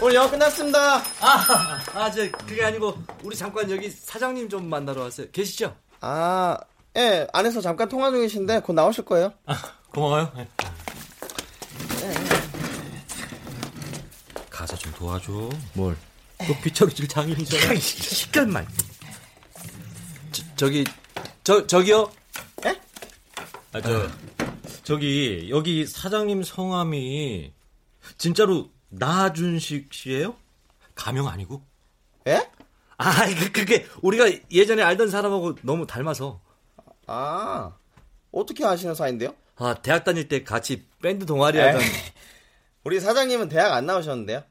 오늘 0.00 0.14
영화 0.14 0.30
끝났습니다. 0.30 0.96
아, 1.20 1.80
아, 1.94 2.10
저 2.10 2.30
그게 2.46 2.64
아니고 2.64 2.96
우리 3.22 3.36
잠깐 3.36 3.70
여기 3.70 3.90
사장님 3.90 4.48
좀 4.48 4.68
만나러 4.68 5.02
왔어요. 5.02 5.30
계시죠? 5.30 5.76
아, 6.00 6.58
예, 6.96 7.26
안에서 7.32 7.60
잠깐 7.60 7.88
통화 7.88 8.10
중이신데 8.10 8.60
곧 8.60 8.72
나오실 8.72 9.04
거예요. 9.04 9.32
아, 9.46 9.54
고마워요. 9.90 10.32
네. 10.36 10.48
가서 14.50 14.76
좀 14.76 14.92
도와줘. 14.94 15.50
뭘? 15.74 15.96
너 16.38 16.46
빗자루질 16.62 17.08
장인이잖아. 17.08 17.74
시간만. 17.76 18.66
저, 20.32 20.42
저기 20.56 20.84
저 21.44 21.66
저기요. 21.66 22.10
에? 22.66 22.80
아, 23.72 23.80
저 23.80 24.08
저기 24.82 25.48
여기 25.50 25.86
사장님 25.86 26.42
성함이 26.42 27.52
진짜로 28.16 28.70
나준식 28.88 29.92
씨예요? 29.92 30.34
가명 30.94 31.28
아니고? 31.28 31.62
예? 32.26 32.48
아, 32.96 33.26
그, 33.26 33.52
그게 33.52 33.86
우리가 34.02 34.28
예전에 34.50 34.82
알던 34.82 35.10
사람하고 35.10 35.56
너무 35.62 35.86
닮아서. 35.86 36.40
아, 37.08 37.72
어떻게 38.30 38.64
아시는 38.64 38.94
사이인데요? 38.94 39.34
아, 39.56 39.74
대학 39.74 40.04
다닐 40.04 40.28
때 40.28 40.44
같이 40.44 40.86
밴드 41.02 41.26
동아리 41.26 41.58
하던. 41.58 41.80
우리 42.84 43.00
사장님은 43.00 43.48
대학 43.48 43.72
안 43.72 43.86
나오셨는데요? 43.86 44.44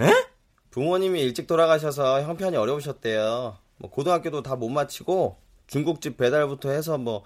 에? 0.00 0.26
부모님이 0.70 1.20
일찍 1.20 1.46
돌아가셔서 1.46 2.22
형편이 2.22 2.56
어려우셨대요. 2.56 3.58
뭐 3.76 3.90
고등학교도 3.90 4.42
다 4.42 4.56
못 4.56 4.68
마치고 4.70 5.36
중국집 5.66 6.16
배달부터 6.16 6.70
해서 6.70 6.96
뭐, 6.98 7.24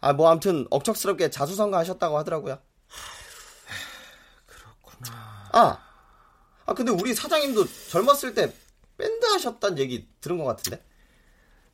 아, 0.00 0.12
뭐 0.12 0.30
아무튼 0.30 0.66
억척스럽게 0.70 1.30
자수성가 1.30 1.76
하셨다고 1.78 2.16
하더라고요. 2.18 2.58
그렇구나. 4.46 5.48
아, 5.52 5.78
아 6.66 6.74
근데 6.74 6.92
우리 6.92 7.12
사장님도 7.14 7.66
젊었을 7.90 8.34
때 8.34 8.52
밴드 8.96 9.26
하셨단 9.26 9.78
얘기 9.78 10.08
들은 10.20 10.38
것 10.38 10.44
같은데? 10.44 10.80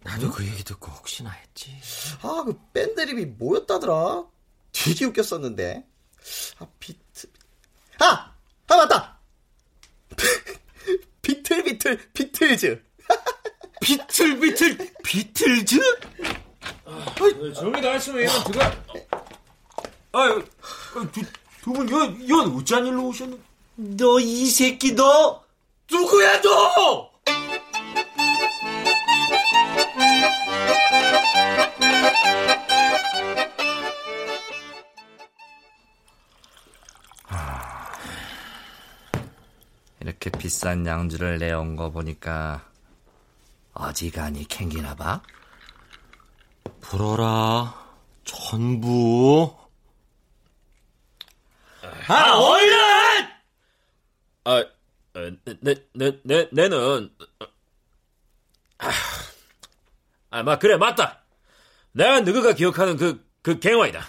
나도 0.02 0.30
그 0.30 0.44
얘기 0.46 0.64
듣고 0.64 0.90
혹시나 0.90 1.30
했지. 1.30 1.76
아, 2.22 2.42
그 2.44 2.58
밴드 2.72 3.00
이름이 3.00 3.26
뭐였다더라? 3.26 4.24
되게 4.72 5.04
웃겼었는데. 5.04 5.84
아, 6.58 6.66
비트. 6.78 7.28
아! 7.98 8.32
아, 8.68 8.76
맞다! 8.76 9.18
비틀, 11.22 11.64
비틀, 11.64 12.10
비틀즈. 12.12 12.82
비틀, 13.80 14.40
비틀, 14.40 14.92
비틀즈? 15.04 15.80
정이 17.54 17.80
나왔으면 17.80 18.20
얘는 18.22 18.44
들어가. 18.44 18.84
아유, 20.12 20.44
두, 21.12 21.22
두 21.62 21.72
분, 21.72 21.90
여, 21.90 22.28
연 22.28 22.54
어쩐 22.56 22.86
일로 22.86 23.08
오셨는? 23.08 23.40
너 23.76 24.18
이 24.20 24.46
새끼 24.50 24.92
너 24.94 25.42
누구야 25.90 26.40
너? 26.42 27.10
이렇게 40.22 40.38
비싼 40.38 40.84
양주를 40.84 41.38
내온 41.38 41.76
거 41.76 41.90
보니까 41.90 42.70
어지간히 43.72 44.46
캥기나 44.46 44.94
봐. 44.94 45.22
불어라. 46.82 47.74
전부. 48.24 49.56
아, 52.06 52.36
얼른! 52.36 53.28
아, 54.44 54.64
내, 55.62 55.74
내, 55.94 56.20
내, 56.22 56.48
내는, 56.52 57.10
아, 58.78 58.90
아, 60.28 60.42
막, 60.42 60.58
그래, 60.58 60.76
맞다. 60.76 61.24
내가 61.92 62.20
너가 62.20 62.52
기억하는 62.52 62.98
그, 62.98 63.26
그 63.40 63.58
갱화이다. 63.58 64.02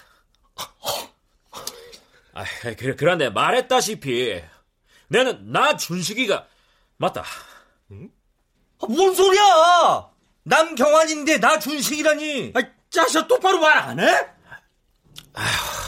아, 2.33 2.43
그래, 2.77 2.95
그런데 2.97 3.29
말했다시피, 3.29 4.41
내는 5.11 5.51
나 5.51 5.75
준식이가, 5.75 6.47
맞다. 6.95 7.23
응? 7.91 8.09
아, 8.81 8.85
뭔 8.87 9.13
소리야! 9.13 10.09
남 10.43 10.73
경환인데 10.75 11.39
나 11.39 11.59
준식이라니! 11.59 12.53
아, 12.55 12.61
짜셔 12.89 13.27
똑바로 13.27 13.59
말 13.59 13.77
안 13.77 13.99
해? 13.99 14.07
아휴. 15.33 15.80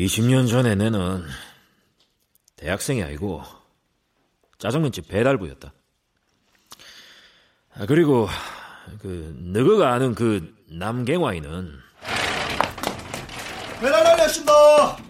20년 0.00 0.48
전에 0.48 0.74
내는 0.76 1.22
대학생이 2.56 3.02
아니고 3.02 3.42
짜장면집 4.58 5.08
배달부였다. 5.08 5.72
아, 7.74 7.86
그리고 7.86 8.28
그 9.02 9.34
너가 9.38 9.92
아는 9.92 10.14
그 10.14 10.54
남갱와이는 10.68 11.78
배달 13.80 14.06
알렸습니다. 14.06 14.52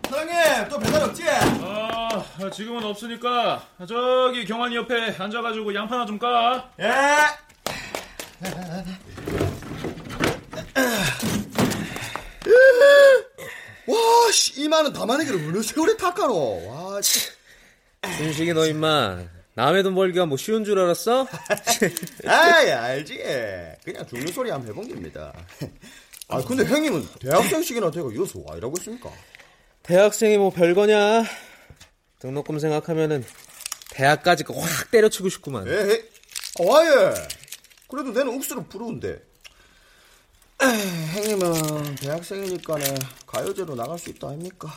사장님, 0.09 0.69
또 0.69 0.79
배달 0.79 1.03
없지? 1.03 1.23
아, 1.29 2.51
지금은 2.53 2.85
없으니까 2.85 3.65
저기 3.89 4.45
경환이 4.45 4.75
옆에 4.75 5.15
앉아가지고 5.17 5.73
양파나 5.73 6.05
좀 6.07 6.19
까. 6.19 6.69
예. 6.81 6.91
와, 13.93 14.33
씨, 14.33 14.63
이만은 14.63 14.93
다만에게를 14.93 15.49
어느 15.49 15.63
세월에 15.63 15.97
탁하노. 15.97 16.69
와, 16.69 17.01
씨. 17.03 17.29
준식이 18.17 18.55
너 18.55 18.67
임마 18.67 19.19
남의 19.55 19.83
돈 19.83 19.95
벌기가 19.95 20.25
뭐 20.27 20.37
쉬운 20.37 20.65
줄 20.65 20.79
알았어? 20.79 21.27
아이, 22.27 22.71
알지. 22.71 23.19
그냥 23.85 24.07
죽는 24.07 24.33
소리 24.33 24.51
한번 24.51 24.71
해본 24.71 24.89
겁니다. 24.89 25.33
아, 26.29 26.43
근데 26.45 26.65
형님은 26.65 27.07
대학생식이나 27.21 27.91
되고 27.91 28.11
이어서 28.13 28.41
와 28.45 28.57
이라고 28.57 28.75
했습니까? 28.79 29.11
대학생이 29.83 30.39
뭐 30.39 30.51
별거냐? 30.51 31.25
등록금 32.21 32.59
생각하면은 32.59 33.25
대학까지 33.91 34.45
확 34.49 34.91
때려치고 34.91 35.29
싶구만. 35.29 35.67
에헤. 35.67 36.03
아, 36.61 36.85
예. 36.85 37.15
그래도 37.89 38.11
내는 38.13 38.29
옥수로 38.29 38.65
부러운데. 38.67 39.21
행님은 40.63 41.95
대학생이니까네 41.97 42.95
가요제로 43.27 43.75
나갈 43.75 43.99
수 43.99 44.11
있다 44.11 44.29
아닙니까? 44.29 44.69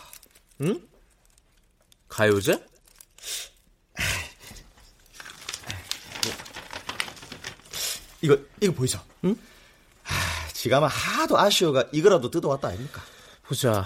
응? 0.62 0.82
가요제? 2.08 2.63
이거 8.22 8.38
이거 8.62 8.74
보이죠? 8.74 9.00
응? 9.26 9.36
하, 10.04 10.48
지가만 10.54 10.89
하도 10.89 11.38
아쉬워가 11.38 11.86
이거라도 11.91 12.30
뜯어왔다 12.32 12.69
아닙니까? 12.69 13.02
보자. 13.43 13.86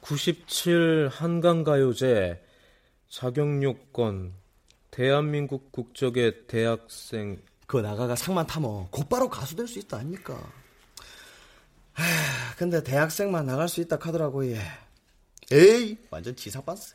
97 0.00 1.08
한강가요제 1.10 2.44
자격요건 3.08 4.34
대한민국 4.90 5.72
국적의 5.72 6.46
대학생 6.46 7.40
그 7.66 7.78
나가가 7.78 8.14
상만 8.14 8.46
타면 8.46 8.88
곧바로 8.90 9.30
가수 9.30 9.56
될 9.56 9.66
수 9.66 9.78
있다 9.78 9.96
아닙니까? 9.98 10.38
하, 11.94 12.54
근데 12.56 12.82
대학생만 12.82 13.46
나갈 13.46 13.68
수 13.68 13.80
있다 13.80 13.98
카더라고 13.98 14.46
얘. 14.46 14.60
에이 15.52 15.98
완전 16.10 16.34
지사반스. 16.34 16.94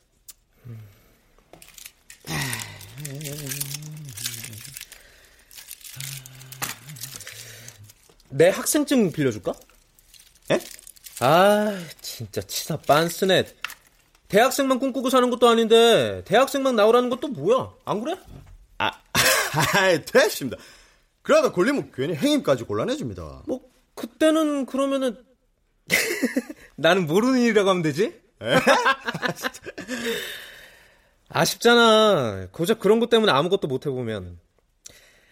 내 8.29 8.49
학생증 8.49 9.11
빌려줄까? 9.11 9.53
에? 10.51 10.59
아, 11.21 11.79
진짜 12.01 12.41
치사 12.41 12.77
빤스네. 12.77 13.45
대학생만 14.27 14.79
꿈꾸고 14.79 15.09
사는 15.09 15.29
것도 15.31 15.47
아닌데 15.49 16.21
대학생만 16.25 16.75
나오라는 16.75 17.09
것도 17.09 17.29
뭐야? 17.29 17.71
안 17.85 18.01
그래? 18.01 18.15
아, 18.77 18.91
아 19.13 19.97
됐습니다. 20.05 20.57
그러다 21.23 21.51
걸리면 21.51 21.91
괜히 21.93 22.15
행임까지 22.15 22.63
곤란해집니다. 22.63 23.43
뭐 23.47 23.68
그때는 23.99 24.65
그러면은 24.65 25.17
나는 26.77 27.05
모르는 27.05 27.41
일이라고 27.41 27.69
하면 27.69 27.81
되지? 27.81 28.17
아쉽잖아. 31.27 32.47
고작 32.53 32.79
그런 32.79 33.01
것 33.01 33.09
때문에 33.09 33.29
아무것도 33.33 33.67
못 33.67 33.85
해보면. 33.85 34.39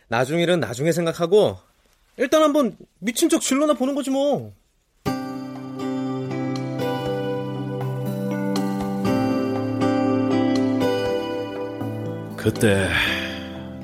나중 0.10 0.41
일은 0.41 0.60
나중에 0.60 0.91
생각하고 0.91 1.58
일단 2.17 2.43
한번 2.43 2.75
미친 2.99 3.30
척 3.30 3.39
질러나 3.39 3.73
보는 3.73 3.95
거지 3.95 4.10
뭐. 4.10 4.53
그때 12.36 12.89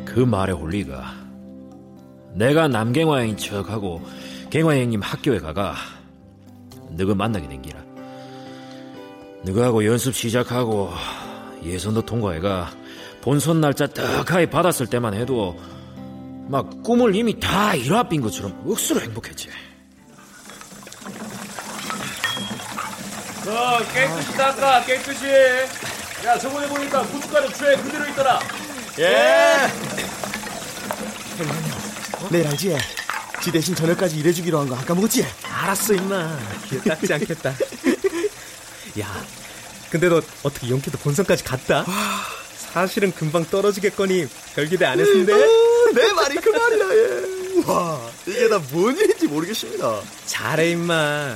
그 0.03 0.19
말에 0.19 0.51
홀리가 0.51 1.23
내가 2.33 2.67
남갱화형인 2.67 3.37
척하고 3.37 4.01
갱화 4.53 4.77
형님 4.77 5.01
학교에 5.01 5.39
가가 5.39 5.73
너가 6.91 7.15
만나게 7.15 7.47
된 7.47 7.59
기라 7.59 7.81
너하고 9.41 9.83
연습 9.83 10.13
시작하고 10.13 10.93
예선도 11.63 12.03
통과해가 12.03 12.69
본선 13.23 13.61
날짜 13.61 13.87
떡하니 13.87 14.51
받았을 14.51 14.85
때만 14.85 15.15
해도 15.15 15.59
막 16.49 16.69
꿈을 16.83 17.15
이미 17.15 17.39
다 17.39 17.73
이뤄빈 17.73 18.21
것처럼 18.21 18.63
억수로 18.67 19.01
행복했지 19.01 19.49
자, 23.43 23.79
깨끗이 23.91 24.37
닦아, 24.37 24.85
깨끗이. 24.85 25.25
야, 26.25 26.37
저번에 26.37 26.65
보니까 26.67 27.01
고춧가루 27.01 27.51
추에 27.51 27.75
그대로 27.75 28.07
있더라. 28.07 28.39
예. 28.99 29.57
내일 32.31 32.47
알지? 32.47 32.77
지 33.43 33.51
대신 33.51 33.75
저녁까지 33.75 34.17
일해주기로 34.17 34.59
한거 34.59 34.75
아까 34.75 34.95
먹었지? 34.95 35.25
알았어 35.43 35.93
임마. 35.95 36.37
기회 36.69 36.79
닦지 36.81 37.13
않겠다. 37.13 37.49
야, 39.01 39.25
근데 39.89 40.07
너 40.07 40.21
어떻게 40.43 40.69
영케도 40.69 40.97
본선까지 40.99 41.43
갔다? 41.43 41.85
사실은 42.73 43.11
금방 43.13 43.43
떨어지겠거니 43.45 44.27
별 44.55 44.67
기대 44.67 44.85
안 44.85 44.99
했는데. 44.99 45.33
내 45.93 46.13
말이 46.13 46.35
그 46.37 46.49
말이야 46.49 46.85
얘. 46.95 47.63
와 47.65 47.99
이게 48.25 48.47
다 48.49 48.59
뭔 48.59 48.95
일인지 48.97 49.27
모르겠습니다. 49.27 50.01
잘해 50.25 50.71
임마. 50.71 51.35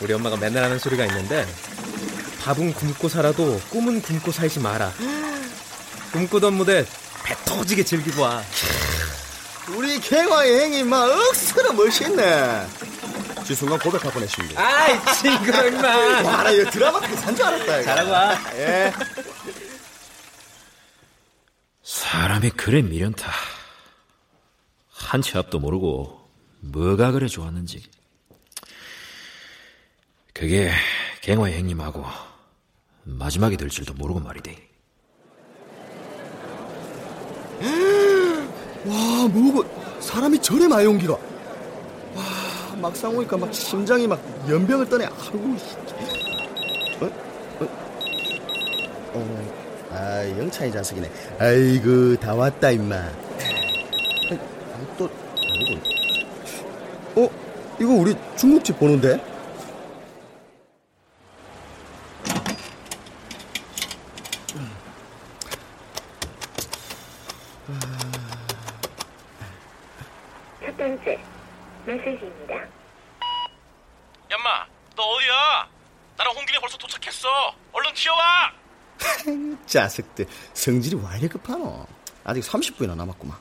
우리 0.00 0.12
엄마가 0.14 0.36
맨날 0.36 0.64
하는 0.64 0.78
소리가 0.78 1.04
있는데 1.06 1.46
밥은 2.44 2.72
굶고 2.74 3.08
살아도 3.08 3.60
꿈은 3.70 4.02
굶고 4.02 4.30
살지 4.30 4.60
마라. 4.60 4.92
꿈꾸던 6.12 6.54
무대 6.54 6.86
배 7.24 7.34
터지게 7.44 7.84
즐기고 7.84 8.22
와. 8.22 8.42
우리 9.70 10.00
갱화의 10.00 10.60
행이 10.60 10.84
막 10.84 11.04
억수로 11.10 11.72
멋있네. 11.72 12.66
지 13.44 13.54
순간 13.54 13.78
고백할 13.78 14.12
뻔했습니다. 14.12 14.60
아이 14.60 14.98
징그러 15.16 15.68
임마. 15.68 15.88
와 16.22 16.42
나 16.44 16.50
이거 16.50 16.70
드라마 16.70 17.00
산줄 17.00 17.44
알았다. 17.44 17.76
이거. 17.78 17.84
잘하고 17.84 18.10
와. 18.10 18.38
예. 18.54 18.92
사람이 21.82 22.50
그래 22.50 22.82
미련타 22.82 23.30
한 24.90 25.20
치 25.20 25.36
앞도 25.36 25.58
모르고 25.58 26.20
뭐가 26.60 27.10
그래 27.10 27.26
좋았는지 27.26 27.82
그게 30.32 30.72
갱화의 31.20 31.58
형님하고 31.58 32.04
마지막이 33.04 33.56
될 33.58 33.68
줄도 33.68 33.94
모르고 33.94 34.20
말이대 34.20 34.56
와 38.86 39.28
뭐고 39.28 39.64
사람이 40.00 40.38
저래 40.40 40.66
마용기가. 40.66 41.12
와 41.12 42.22
막상 42.80 43.16
오니까 43.16 43.36
막 43.36 43.52
심장이 43.54 44.06
막 44.06 44.20
연병을 44.48 44.88
떠네. 44.88 45.06
아이고. 45.06 45.56
어? 47.00 47.10
어? 47.60 47.68
어. 49.14 49.52
아 49.90 50.26
영찬이 50.38 50.72
자식이네. 50.72 51.10
아이고 51.38 52.16
다 52.16 52.34
왔다 52.34 52.70
임마. 52.70 52.96
아, 52.96 53.12
또 54.98 55.08
이거. 55.40 57.22
어? 57.22 57.28
이거 57.80 57.92
우리 57.92 58.16
중국집 58.36 58.78
보는데? 58.78 59.20
자식들 79.72 80.26
성질이 80.54 80.96
왜 80.96 81.02
이렇게 81.18 81.28
급하노? 81.28 81.86
아직 82.24 82.40
30분이나 82.42 82.94
남았구만. 82.96 83.36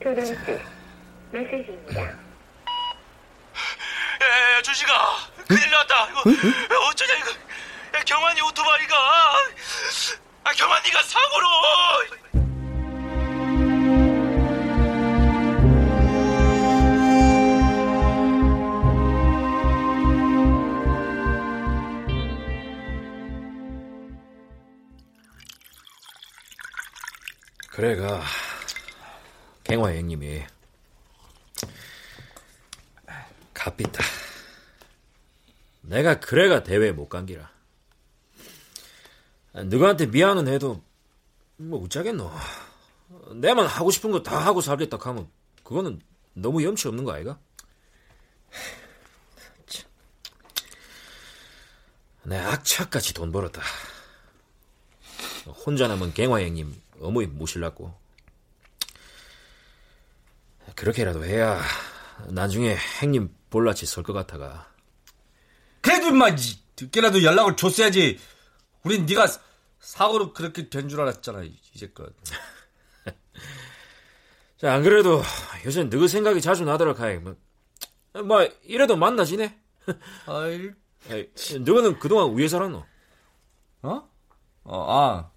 두 0.00 0.14
번째 0.14 0.62
메시지입니다. 1.30 2.02
에, 4.22 4.62
주식아, 4.62 5.16
큰일 5.48 5.70
났다. 5.70 6.08
이거 6.10 6.20
어쩌냐 6.90 7.14
이거. 7.14 7.30
야, 7.98 8.02
경환이 8.04 8.40
오토바이가. 8.42 8.96
아, 10.44 10.52
경환이가 10.52 11.02
사고로. 11.02 12.41
그래가. 27.82 28.22
갱화 29.64 29.96
형님이. 29.96 30.44
값비다. 33.52 34.04
내가 35.80 36.20
그래가 36.20 36.62
대회에 36.62 36.92
못 36.92 37.08
간기라. 37.08 37.50
너한테 39.64 40.06
미안은 40.06 40.46
해도 40.46 40.80
뭐 41.56 41.82
어쩌겠노. 41.82 42.30
내만 43.34 43.66
하고 43.66 43.90
싶은 43.90 44.12
거 44.12 44.22
다 44.22 44.38
하고 44.38 44.60
살겠다 44.60 44.96
하면 45.00 45.28
그거는 45.64 46.00
너무 46.34 46.62
염치 46.62 46.86
없는 46.86 47.02
거 47.02 47.12
아이가? 47.12 47.36
내 52.22 52.38
악착같이 52.38 53.12
돈 53.12 53.32
벌었다. 53.32 53.60
혼자 55.66 55.88
남은 55.88 56.14
갱화 56.14 56.42
형님 56.42 56.80
어머니 57.02 57.26
모실라고 57.26 57.94
그렇게라도 60.76 61.24
해야 61.24 61.60
나중에 62.28 62.76
행님 63.00 63.34
볼라치 63.50 63.86
설 63.86 64.04
것 64.04 64.12
같아가 64.12 64.70
그래도 65.80 66.08
임마 66.08 66.30
늦게라도 66.80 67.22
연락을 67.24 67.56
줬어야지. 67.56 68.18
우린 68.84 69.04
네가 69.06 69.26
사고로 69.80 70.32
그렇게 70.32 70.68
된 70.70 70.88
줄 70.88 71.00
알았잖아 71.00 71.42
이제껏. 71.74 72.12
자, 74.58 74.72
안 74.74 74.82
그래도 74.82 75.22
요새 75.64 75.82
너그 75.84 76.06
생각이 76.08 76.40
자주 76.40 76.64
나더라 76.64 76.94
카이 76.94 77.18
뭐, 77.18 77.34
뭐 78.24 78.48
이래도 78.62 78.96
만나지네 78.96 79.60
아이 80.26 80.70
너는 81.64 81.98
그동안 81.98 82.32
위에 82.36 82.46
살았노? 82.46 82.84
어? 83.82 84.08
어, 84.64 84.86
아, 84.88 85.30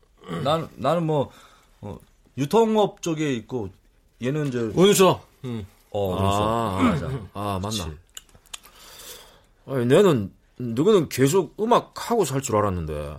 난, 0.44 0.70
나는 0.76 1.04
뭐, 1.08 1.32
어, 1.86 2.00
유통업 2.38 3.02
쪽에 3.02 3.34
있고, 3.34 3.70
얘는 4.22 4.52
저 4.52 4.60
은서. 4.82 5.24
응. 5.46 5.66
어, 5.92 6.16
아, 6.18 6.80
은서. 6.92 7.08
맞아. 7.08 7.20
아, 7.34 7.60
맞나. 7.62 7.94
아니, 9.68 9.86
내는, 9.86 10.34
너는 10.58 11.10
계속 11.10 11.56
음악 11.60 12.10
하고 12.10 12.26
살 12.26 12.42
줄 12.42 12.56
알았는데. 12.58 13.18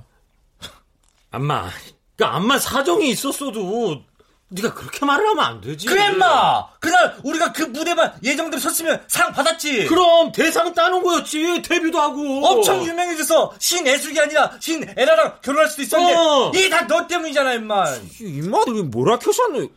암마, 1.31 1.69
그 2.17 2.25
암마 2.25 2.59
사정이 2.59 3.11
있었어도 3.11 4.03
네가 4.49 4.75
그렇게 4.75 5.05
말을 5.05 5.27
하면 5.31 5.45
안 5.45 5.61
되지. 5.61 5.87
그래 5.87 6.11
인마 6.13 6.67
그날 6.79 7.17
우리가 7.25 7.53
그 7.53 7.63
무대만 7.65 8.17
예정대로 8.23 8.61
섰으면 8.61 9.03
상 9.09 9.33
받았지 9.33 9.87
그럼 9.87 10.31
대상 10.31 10.73
따는 10.73 11.03
거였지. 11.03 11.63
데뷔도 11.63 12.01
하고. 12.01 12.47
엄청 12.47 12.85
유명해져서 12.85 13.55
신애숙이 13.59 14.21
아니라 14.21 14.53
신애라랑 14.61 15.39
결혼할 15.43 15.69
수도 15.69 15.83
있었는데 15.83 16.15
어. 16.17 16.53
이게 16.55 16.69
다 16.71 16.87
너 16.87 17.07
때문이잖아 17.09 17.55
임마 17.55 17.85
이마들이 18.21 18.83
뭐라 18.85 19.19
켜셨노? 19.19 19.69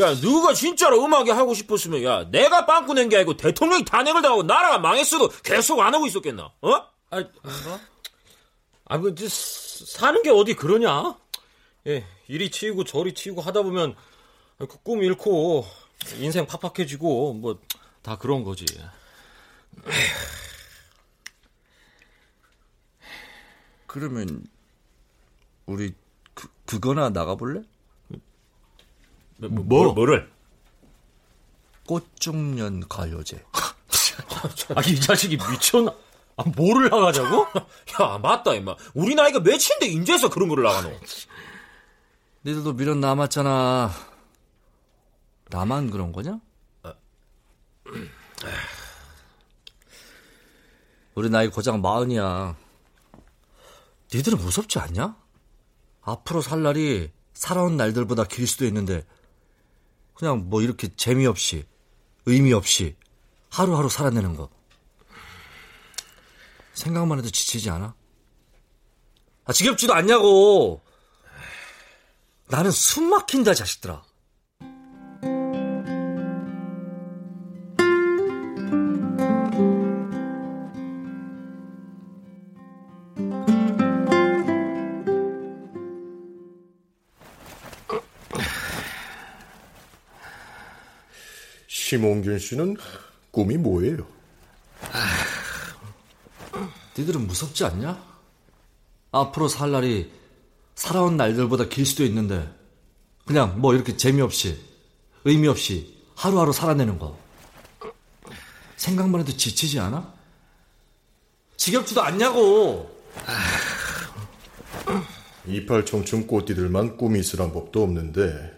야, 0.00 0.14
너가 0.22 0.54
진짜로 0.54 1.04
음악이 1.04 1.30
하고 1.30 1.52
싶었으면, 1.52 2.02
야, 2.04 2.24
내가 2.30 2.64
빵꾸 2.64 2.94
낸 2.94 3.10
게 3.10 3.16
아니고 3.16 3.36
대통령이 3.36 3.84
탄핵을 3.84 4.22
당하고 4.22 4.42
나라가 4.44 4.78
망했어도 4.78 5.28
계속 5.42 5.78
안 5.80 5.92
하고 5.94 6.06
있었겠나? 6.06 6.50
어? 6.62 6.74
아, 7.10 7.22
아, 8.86 8.98
그, 8.98 9.14
저, 9.14 9.26
사는 9.28 10.22
게 10.22 10.30
어디 10.30 10.54
그러냐? 10.54 11.14
예, 11.86 12.04
이리 12.28 12.50
치이고 12.50 12.84
저리 12.84 13.12
치이고 13.14 13.40
하다 13.40 13.62
보면 13.62 13.94
그 14.58 14.66
꿈 14.82 15.02
잃고 15.02 15.66
인생 16.18 16.46
팍팍해지고 16.46 17.34
뭐 17.34 17.58
다 18.02 18.18
그런 18.18 18.44
거지. 18.44 18.66
그러면 23.86 24.44
우리 25.66 25.94
그, 26.34 26.48
그거나 26.66 27.10
나가볼래? 27.10 27.62
뭐? 29.38 29.64
뭐를? 29.94 30.30
꽃중년 31.86 32.88
가요제. 32.88 33.44
아, 34.74 34.80
이 34.82 35.00
자식이 35.00 35.36
미쳤나? 35.50 35.94
아, 36.36 36.44
뭐를 36.56 36.90
나가자고? 36.90 37.46
야, 38.00 38.18
맞다, 38.18 38.54
임마. 38.54 38.74
우리 38.94 39.14
나이가 39.14 39.40
몇인데 39.40 39.86
인제서 39.86 40.28
그런 40.30 40.48
거를 40.48 40.64
나가노? 40.64 40.90
니들도 42.46 42.74
미련 42.74 43.00
남았잖아. 43.00 43.90
나만 45.48 45.90
그런 45.90 46.12
거냐? 46.12 46.40
우리 51.14 51.30
나이 51.30 51.48
고작 51.48 51.80
마흔이야. 51.80 52.54
니들은 54.12 54.38
무섭지 54.38 54.78
않냐? 54.78 55.16
앞으로 56.02 56.42
살 56.42 56.62
날이 56.62 57.10
살아온 57.32 57.78
날들보다 57.78 58.24
길 58.24 58.46
수도 58.46 58.66
있는데 58.66 59.06
그냥 60.12 60.50
뭐 60.50 60.60
이렇게 60.60 60.94
재미없이 60.94 61.66
의미 62.26 62.52
없이 62.52 62.94
하루하루 63.48 63.88
살아내는 63.88 64.36
거 64.36 64.50
생각만 66.74 67.18
해도 67.18 67.30
지치지 67.30 67.70
않아? 67.70 67.94
아 69.46 69.52
지겹지도 69.52 69.94
않냐고 69.94 70.83
나는 72.48 72.70
숨 72.70 73.08
막힌다 73.10 73.54
자식들아 73.54 74.02
심홍균 91.66 92.38
씨는 92.38 92.76
꿈이 93.30 93.56
뭐예요? 93.56 94.06
니들은 96.96 97.26
무섭지 97.26 97.64
않냐? 97.64 98.02
앞으로 99.10 99.48
살 99.48 99.72
날이 99.72 100.10
살아온 100.74 101.16
날들보다 101.16 101.68
길 101.68 101.86
수도 101.86 102.04
있는데 102.04 102.48
그냥 103.24 103.60
뭐 103.60 103.74
이렇게 103.74 103.96
재미없이 103.96 104.58
의미 105.24 105.48
없이 105.48 106.02
하루하루 106.14 106.52
살아내는 106.52 106.98
거 106.98 107.18
생각만 108.76 109.20
해도 109.20 109.34
지치지 109.36 109.80
않아? 109.80 110.12
지겹지도 111.56 112.02
않냐고 112.02 112.94
이팔 115.46 115.86
청춘 115.86 116.26
꽃띠들만 116.26 116.96
꿈이 116.96 117.20
있으란 117.20 117.52
법도 117.52 117.82
없는데 117.82 118.52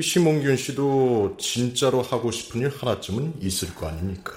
심홍균 0.00 0.56
씨도 0.56 1.36
진짜로 1.40 2.02
하고 2.02 2.30
싶은 2.30 2.60
일 2.60 2.68
하나쯤은 2.68 3.42
있을 3.42 3.74
거 3.74 3.88
아닙니까? 3.88 4.32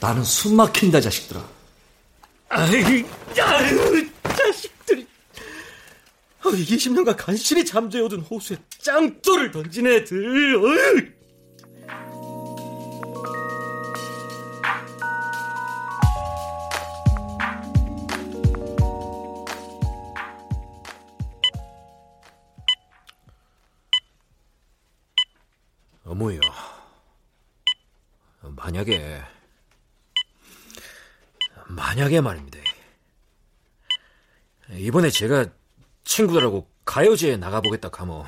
나는 0.00 0.24
숨 0.24 0.56
막힌다 0.56 1.00
자식들아 1.00 1.61
아이, 2.54 3.02
아유, 3.40 4.08
자식들이. 4.36 5.06
어, 6.44 6.50
20년간 6.50 7.16
간신히 7.16 7.64
잠재워둔 7.64 8.20
호수에 8.20 8.58
짱돌을 8.82 9.50
던진 9.50 9.86
애들. 9.86 10.56
어휴. 10.56 11.21
만약에 32.02 32.20
말입니다. 32.20 32.58
이번에 34.70 35.08
제가 35.10 35.46
친구들하고 36.02 36.68
가요제에 36.84 37.36
나가보겠다 37.36 37.90
하면, 37.92 38.24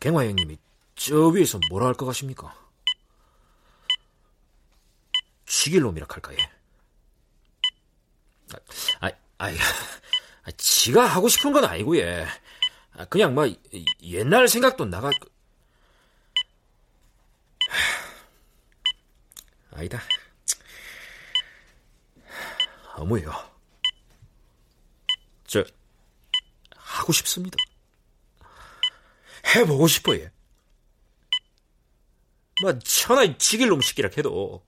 갱화 0.00 0.24
형님이 0.24 0.58
저 0.96 1.28
위에서 1.28 1.60
뭐라 1.70 1.86
할 1.86 1.94
것 1.94 2.04
같습니까? 2.06 2.52
죽일 5.44 5.82
놈이라 5.82 6.06
할까요? 6.10 6.36
아, 8.52 8.56
아, 8.98 9.10
아, 9.38 9.46
아, 10.42 10.50
지가 10.56 11.06
하고 11.06 11.28
싶은 11.28 11.52
건 11.52 11.64
아니고, 11.64 11.96
예. 11.98 12.26
아, 12.94 13.04
그냥 13.04 13.36
뭐, 13.36 13.46
옛날 14.02 14.48
생각도 14.48 14.86
나가, 14.86 15.12
아니다. 19.70 20.00
어머요. 22.96 23.30
저, 25.44 25.64
하고 26.74 27.12
싶습니다. 27.12 27.56
해보고 29.54 29.86
싶어요. 29.86 30.28
뭐, 32.62 32.78
천하의 32.80 33.38
지길 33.38 33.68
놈 33.68 33.80
시키라 33.80 34.10
해도, 34.16 34.66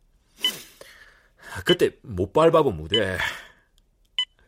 그때 1.64 1.90
못 2.02 2.32
밟아본 2.32 2.76
무대, 2.76 3.18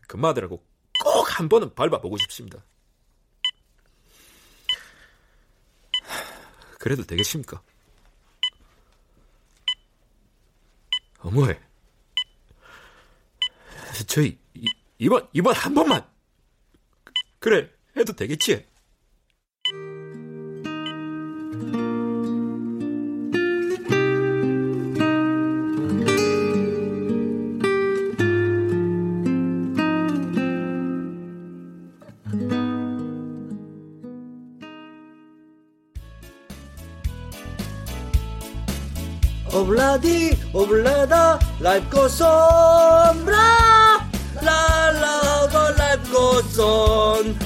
금마들하고 0.07 0.65
꼭 1.03 1.31
한 1.41 1.49
번은 1.49 1.75
밟아보고 1.75 2.19
싶습니다. 2.19 2.63
그래도 6.79 7.03
되겠습니까? 7.05 7.63
어머해. 11.21 11.59
저희, 14.07 14.39
이, 14.55 14.67
이번, 14.99 15.29
이번 15.33 15.55
한 15.55 15.75
번만. 15.75 16.05
그래, 17.39 17.71
해도 17.97 18.13
되겠지? 18.13 18.69
Ob-la-di 39.53 40.39
오 40.55 40.67
life 46.41 46.49
goes 46.49 47.09
on 47.09 47.39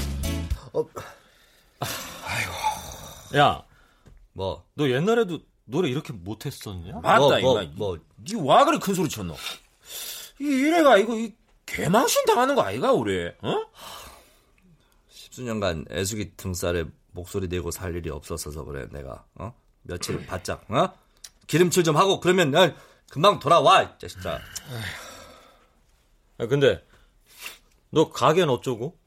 야, 3.35 3.63
뭐? 4.31 4.65
너 4.75 4.89
옛날에도 4.89 5.39
노래 5.65 5.89
이렇게 5.89 6.13
못했었냐? 6.13 7.01
맞다, 7.01 7.19
뭐, 7.19 7.61
이거. 7.61 7.65
뭐. 7.75 7.99
니 8.23 8.43
와 8.43 8.63
그리 8.63 8.79
큰 8.79 8.93
소리 8.93 9.09
쳤노? 9.09 9.35
이, 10.39 10.45
이래가, 10.45 10.97
이거, 10.97 11.17
이, 11.17 11.33
개망신 11.65 12.23
당하는 12.25 12.55
거 12.55 12.63
아이가, 12.63 12.93
우리? 12.93 13.27
어? 13.41 13.65
수년간 15.09 15.87
애숙이 15.91 16.37
등살에 16.37 16.85
목소리 17.11 17.49
내고 17.49 17.71
살 17.71 17.93
일이 17.95 18.09
없었어서 18.09 18.63
그래 18.63 18.87
내가 18.91 19.25
어 19.35 19.53
며칠 19.81 20.25
바짝 20.25 20.63
어 20.71 20.93
기름칠 21.47 21.83
좀 21.83 21.97
하고 21.97 22.21
그러면 22.21 22.55
어, 22.55 22.73
금방 23.09 23.39
돌아와 23.39 23.83
이 23.83 23.87
자식아 23.99 24.39
아, 26.37 26.47
근데 26.47 26.81
너 27.95 28.09
가게는 28.11 28.49
어쩌고? 28.49 28.97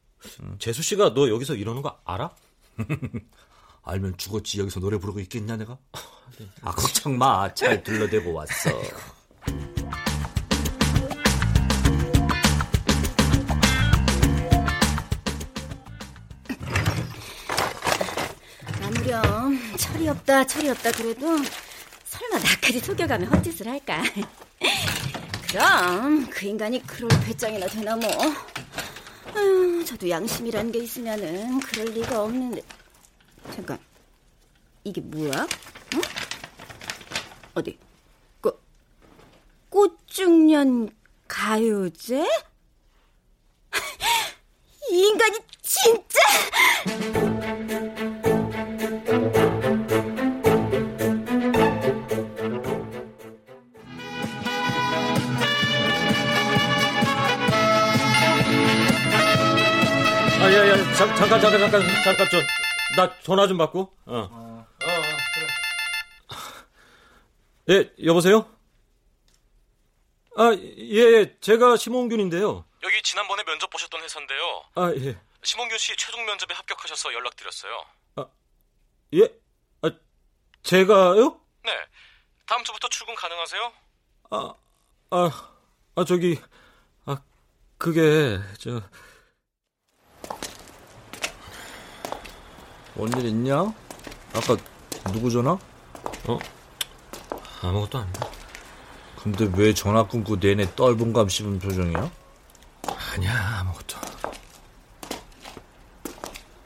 재수 0.59 0.83
씨가 0.83 1.13
너 1.13 1.29
여기서 1.29 1.55
이러는 1.57 1.83
거 1.83 2.01
알아? 2.07 2.35
알면 3.85 4.17
죽었지. 4.17 4.59
여기서 4.61 4.81
노래 4.81 4.97
부르고 4.97 5.21
있겠냐 5.21 5.57
내가? 5.59 5.77
아 6.63 6.73
걱정 6.73 7.19
마 7.19 7.53
잘 7.53 7.83
둘러대고 7.83 8.33
왔어. 8.33 8.71
아무렴 18.83 19.59
철이 19.77 20.09
없다 20.09 20.47
철이 20.47 20.69
없다 20.71 20.93
그래도 20.93 21.27
설마 22.05 22.39
나까지 22.39 22.81
속여가면 22.81 23.29
헛짓을 23.33 23.67
할까? 23.69 24.03
그럼 25.49 26.29
그 26.31 26.47
인간이 26.47 26.83
그럴 26.87 27.09
배짱이나 27.25 27.67
되나 27.67 27.97
뭐 27.97 28.09
아유 29.35 29.85
저도 29.85 30.09
양심이라는 30.09 30.73
게 30.73 30.81
있으면은 30.81 31.61
그럴 31.61 31.87
리가 31.87 32.23
없는데 32.23 32.63
잠깐 33.55 33.79
이게 34.85 35.01
뭐야? 35.01 35.47
응? 35.95 36.01
어디? 37.55 37.79
꽃 38.41 38.61
꽃중년 39.71 40.91
가요제? 41.27 42.27
이 44.91 44.95
인간이 44.95 45.39
진짜 45.63 46.19
잠, 60.99 61.15
잠깐, 61.15 61.41
잠깐, 61.41 61.61
잠깐, 61.61 62.03
잠깐, 62.03 62.29
저, 62.29 62.39
나 62.97 63.21
전화 63.21 63.47
좀 63.47 63.57
받고. 63.57 63.97
어. 64.07 64.67
예, 67.71 67.93
여보세요? 68.05 68.51
아, 70.37 70.53
예, 70.55 70.99
예, 70.99 71.39
제가 71.39 71.77
심홍균인데요. 71.77 72.65
여기 72.83 73.03
지난번에 73.03 73.45
면접 73.45 73.71
보셨던 73.71 74.03
회사인데요. 74.03 74.65
아, 74.75 74.93
예. 74.97 75.17
심홍균 75.45 75.79
씨 75.79 75.97
최종 75.97 76.25
면접에 76.27 76.53
합격하셔서 76.57 77.15
연락드렸어요. 77.15 77.85
예? 79.15 79.21
아, 79.83 79.91
제가요? 80.65 81.41
네. 81.65 81.73
다음 82.45 82.65
주부터 82.65 82.89
출근 82.89 83.15
가능하세요? 83.15 83.73
아, 84.31 84.55
아, 85.11 85.53
아, 85.95 86.05
저기, 86.05 86.41
아, 87.05 87.23
그게, 87.79 88.41
저, 88.59 88.83
뭔 92.99 93.13
일 93.17 93.27
있냐? 93.27 93.61
아까 94.35 94.57
누구 95.13 95.31
전화? 95.31 95.53
어? 96.27 96.39
아무것도 97.63 97.99
아닌데. 97.99 98.21
근데 99.23 99.49
왜 99.57 99.73
전화 99.73 100.05
끊고 100.07 100.37
내내 100.37 100.75
떫은 100.75 101.13
감 101.13 101.29
씹은 101.29 101.61
표정이야? 101.61 102.11
아니야, 103.15 103.59
아무것도. 103.61 103.97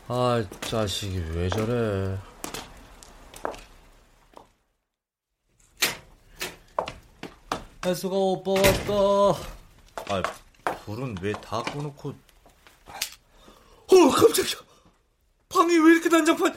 아, 0.09 0.43
자식이 0.63 1.19
왜 1.35 1.49
저래? 1.51 2.19
혜수가 7.85 8.15
오빠 8.17 8.53
왔다. 8.53 10.13
아, 10.15 10.23
불은 10.85 11.17
왜 11.21 11.33
다 11.33 11.63
꺼놓고? 11.63 12.11
어, 12.11 14.11
깜짝이야. 14.15 14.61
방이 15.73 15.79
왜 15.79 15.93
이렇게 15.93 16.09
난장판? 16.09 16.53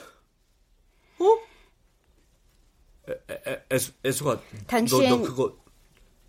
어? 1.20 1.38
애, 3.09 3.41
애, 3.47 3.63
애수, 3.72 3.91
애수가 4.05 4.41
당신 4.68 5.09
너, 5.09 5.16
너 5.18 5.22
그거 5.22 5.55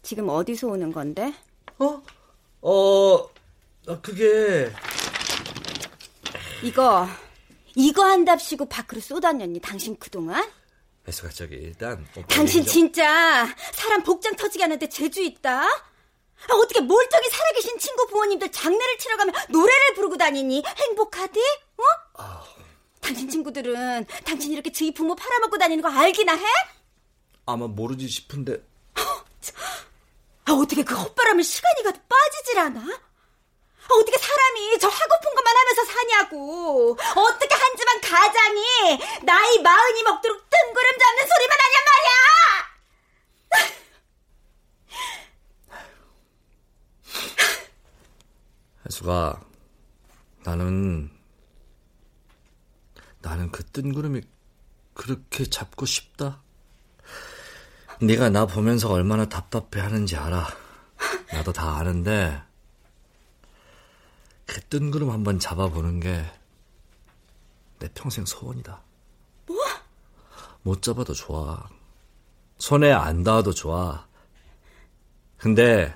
지금 0.03 0.29
어디서 0.29 0.69
오는 0.69 0.93
건데? 0.93 1.35
어? 1.79 2.03
어, 2.63 3.29
아, 3.89 4.01
그게 4.01 4.71
이거 6.63 7.09
이거 7.75 8.05
한답시고 8.05 8.67
밖으로 8.67 9.01
쏟아냈니 9.01 9.61
당신 9.61 9.99
그동안? 9.99 10.49
애수가 11.09 11.31
저기 11.31 11.57
일단 11.57 12.07
당신 12.29 12.63
좀- 12.65 12.73
진짜 12.73 13.47
사람 13.73 14.03
복장 14.03 14.35
터지게 14.37 14.65
하는데 14.65 14.89
재주 14.89 15.23
있다? 15.23 15.63
아, 15.63 16.55
어떻게 16.55 16.81
멀쩡히 16.81 17.29
살아계신 17.31 17.79
친구 17.79 18.07
부모님들 18.09 18.51
장례를 18.53 18.99
치러 18.99 19.17
가면 19.17 19.35
노래를 19.49 19.95
부르고 19.95 20.17
다니니? 20.19 20.63
행복하디? 20.77 21.41
어? 23.07 23.09
당신 23.09 23.29
친구들은 23.31 24.05
당신 24.25 24.53
이렇게 24.53 24.73
저희 24.73 24.93
부모 24.93 25.15
팔아먹고 25.15 25.57
다니는 25.59 25.83
거 25.83 25.89
알기나 25.89 26.35
해? 26.35 26.45
아마 27.47 27.67
모르지 27.69 28.09
싶은데 28.09 28.61
아, 30.49 30.53
어떻게 30.53 30.83
그 30.85 30.95
헛바람을 30.95 31.43
시간이 31.43 31.83
가도 31.85 31.99
빠지질 32.09 32.59
않아? 32.61 32.81
아, 32.81 33.95
어떻게 33.95 34.17
사람이 34.19 34.79
저 34.81 34.89
하고픈 34.89 35.35
것만 35.35 35.57
하면서 35.57 35.85
사냐고. 35.85 36.97
어떻게 37.17 37.55
한 37.55 37.77
집안 37.77 38.01
가장이 38.01 38.63
나이 39.25 39.59
마흔이 39.61 40.03
먹도록 40.05 40.49
뜬구름 40.51 40.99
잡는 40.99 41.27
소리만 41.27 41.59
하냔 41.61 41.85
말이야! 41.87 42.17
혜수가 48.87 49.41
나는 50.45 51.11
나는 53.27 53.51
그 53.51 53.65
뜬구름이 53.65 54.23
그렇게 54.95 55.45
잡고 55.45 55.87
싶다. 55.87 56.41
네가 58.01 58.31
나 58.31 58.47
보면서 58.47 58.91
얼마나 58.91 59.27
답답해하는지 59.27 60.17
알아. 60.17 60.47
나도 61.33 61.53
다 61.53 61.77
아는데 61.77 62.43
그 64.47 64.61
뜬구름 64.61 65.11
한번 65.11 65.39
잡아보는 65.39 66.01
게 66.01 66.25
내 67.79 67.89
평생 67.95 68.25
소원이다. 68.25 68.81
뭐? 69.47 69.57
못 70.63 70.83
잡아도 70.83 71.13
좋아. 71.13 71.69
손에 72.59 72.91
안 72.93 73.23
닿아도 73.23 73.53
좋아. 73.53 74.07
근데 75.37 75.95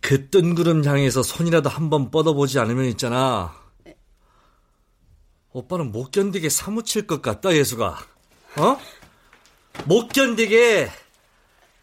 그 0.00 0.30
뜬구름 0.30 0.84
향해서 0.84 1.22
손이라도 1.22 1.68
한번 1.68 2.10
뻗어보지 2.10 2.58
않으면 2.58 2.86
있잖아. 2.86 3.54
오빠는 5.52 5.90
못 5.92 6.10
견디게 6.10 6.48
사무칠 6.48 7.06
것 7.06 7.22
같다, 7.22 7.54
예수가. 7.54 7.98
어? 8.56 8.80
못 9.84 10.08
견디게 10.08 10.90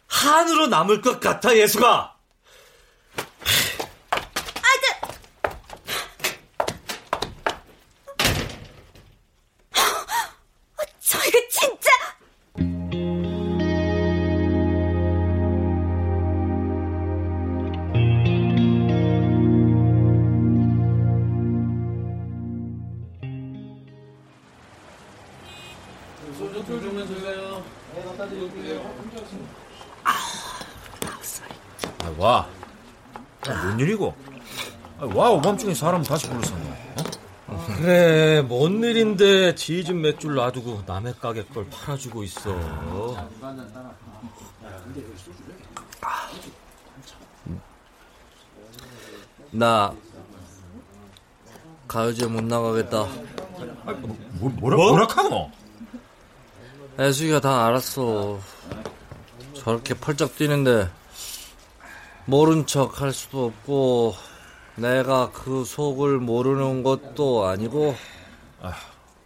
한으로 0.06 0.68
남을 0.68 1.02
것 1.02 1.20
같아, 1.20 1.54
예수가. 1.56 2.17
밤중에 35.40 35.74
사람 35.74 36.02
다시 36.02 36.28
불렀었네. 36.28 36.94
어? 37.46 37.66
그래, 37.76 38.42
뭔 38.42 38.82
일인데 38.82 39.54
지집 39.54 39.96
맥주를 39.96 40.36
놔두고 40.36 40.82
남의 40.86 41.14
가게 41.20 41.44
걸 41.44 41.68
팔아주고 41.70 42.22
있어. 42.24 42.54
나 49.50 49.94
가요제 51.86 52.26
못 52.26 52.44
나가겠다. 52.44 53.06
뭐, 54.32 54.50
뭐라, 54.50 54.76
뭐라 54.76 55.06
카노? 55.06 55.50
애수이가 57.00 57.40
다 57.40 57.66
알았어. 57.66 58.38
저렇게 59.54 59.94
펄쩍 59.94 60.36
뛰는데 60.36 60.90
모른 62.26 62.66
척 62.66 63.00
할 63.00 63.12
수도 63.12 63.46
없고 63.46 64.14
내가 64.78 65.30
그 65.32 65.64
속을 65.64 66.18
모르는 66.18 66.82
것도 66.82 67.46
아니고. 67.46 67.94
아, 68.60 68.74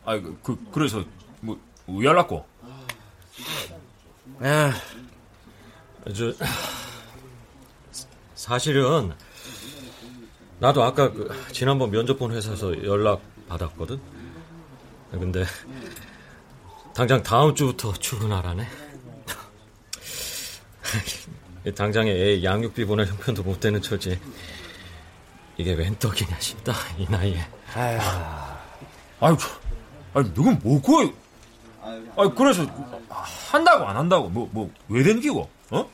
아 0.04 0.18
그, 0.18 0.38
그 0.42 0.58
그래서 0.72 1.04
뭐 1.40 1.58
연락고. 2.02 2.44
에, 4.42 4.70
저 6.14 6.32
사실은 8.34 9.12
나도 10.58 10.82
아까 10.82 11.12
그 11.12 11.30
지난번 11.52 11.90
면접 11.90 12.18
본 12.18 12.32
회사에서 12.32 12.84
연락 12.84 13.20
받았거든. 13.48 14.00
근데 15.12 15.44
당장 16.94 17.22
다음 17.22 17.54
주부터 17.54 17.92
출근하라네. 17.92 18.66
당장에 21.76 22.10
애 22.10 22.42
양육비 22.42 22.84
보낼 22.86 23.06
형편도 23.06 23.42
못 23.42 23.60
되는 23.60 23.80
처지. 23.80 24.18
이게 25.56 25.74
웬 25.74 25.96
떡이냐 25.98 26.38
싶다 26.40 26.72
이 26.98 27.06
나이에. 27.08 27.38
아유, 27.74 27.98
아유, 29.20 29.36
아유 30.14 30.34
누군 30.34 30.58
뭐 30.62 30.80
구해? 30.80 31.12
아유 32.16 32.34
그래서 32.34 32.64
한다고 33.50 33.86
안 33.86 33.96
한다고 33.96 34.28
뭐 34.28 34.48
뭐 34.52 34.70
왜 34.88 35.02
된기고? 35.02 35.48
어? 35.70 35.88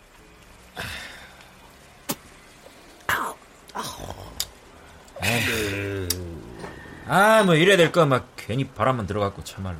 아, 7.06 7.42
뭐 7.44 7.54
이래야 7.54 7.76
될거 7.76 8.06
막 8.06 8.28
괜히 8.36 8.64
바람만 8.64 9.06
들어갔고 9.06 9.44
참말로. 9.44 9.76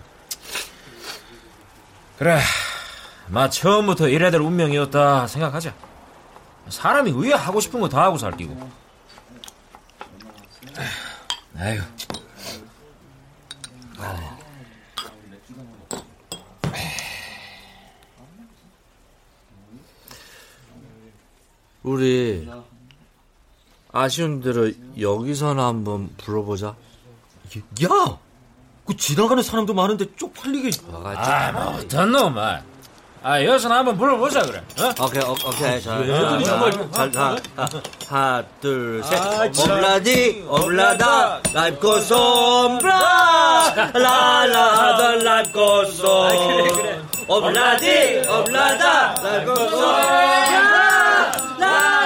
그래, 2.19 2.41
마 3.29 3.49
처음부터 3.51 4.09
이래야 4.09 4.31
될 4.31 4.41
운명이었다 4.41 5.27
생각하자. 5.27 5.75
사람이 6.69 7.13
왜 7.17 7.33
하고 7.33 7.61
싶은 7.61 7.81
거 7.81 7.89
다 7.89 8.03
하고 8.03 8.19
살기고. 8.19 8.88
아유. 11.59 11.81
우리 21.83 22.49
아쉬운 23.93 24.41
대로 24.41 24.71
여기서나 25.01 25.67
한번 25.67 26.11
불러보자. 26.19 26.69
야, 26.69 28.19
그 28.87 28.97
지나가는 28.97 29.43
사람도 29.43 29.75
많은데 29.75 30.15
쪽팔리게. 30.15 30.71
아, 30.93 31.53
뭐 31.53 31.79
어떤 31.79 32.13
놈아. 32.13 32.63
아, 33.23 33.43
여기서 33.45 33.69
한번 33.69 33.99
불러보자 33.99 34.43
그래. 34.43 34.63
어? 34.81 35.05
오케이, 35.05 35.23
오, 35.25 35.33
오케이. 35.33 35.83
자, 35.83 35.99
자, 35.99 36.39
정말- 36.45 36.73
자, 36.93 37.11
자, 37.11 37.37
자, 37.59 37.69
하나, 38.09 38.43
둘, 38.61 39.03
셋. 39.05 39.19
아, 39.21 39.51
참. 39.51 39.71
Ob-la-di, 39.73 40.45
ob-la-da, 40.49 41.41
life 41.53 41.81
goes 41.81 42.37
on, 42.37 42.79
brah, 42.79 43.75
la-la-da, 43.93 45.11
life 45.17 45.53
goes 45.53 45.84
on. 45.84 46.07
Ob-la-di, 47.29 48.23
ob-la-da, 48.31 49.15
life 49.23 49.53
goes 49.55 49.64
on, 49.64 49.71
brah, 49.71 51.33
la 51.59 51.98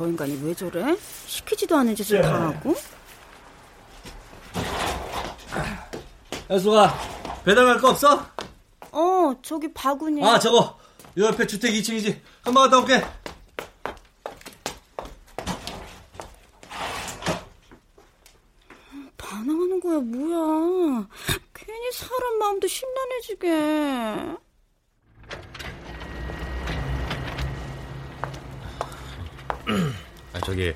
저 0.00 0.08
인간이 0.08 0.40
왜 0.42 0.54
저래? 0.54 0.96
시키지도 1.26 1.76
않은 1.76 1.94
짓을 1.94 2.22
다 2.22 2.46
하고? 2.46 2.74
혜수가 6.48 6.94
배달갈 7.44 7.76
거 7.78 7.90
없어? 7.90 8.26
어, 8.92 9.34
저기 9.42 9.70
바구니. 9.74 10.24
아, 10.24 10.38
저거. 10.38 10.78
요 11.18 11.24
옆에 11.26 11.46
주택 11.46 11.72
2층이지. 11.74 12.18
한번 12.40 12.70
갔다 12.70 12.78
올게. 12.78 13.04
반항하는 19.18 19.80
거야, 19.80 19.98
뭐야. 20.00 21.08
괜히 21.52 21.92
사람 21.92 22.38
마음도 22.38 22.66
심란해지게. 22.66 24.36
아, 30.32 30.40
저기 30.44 30.72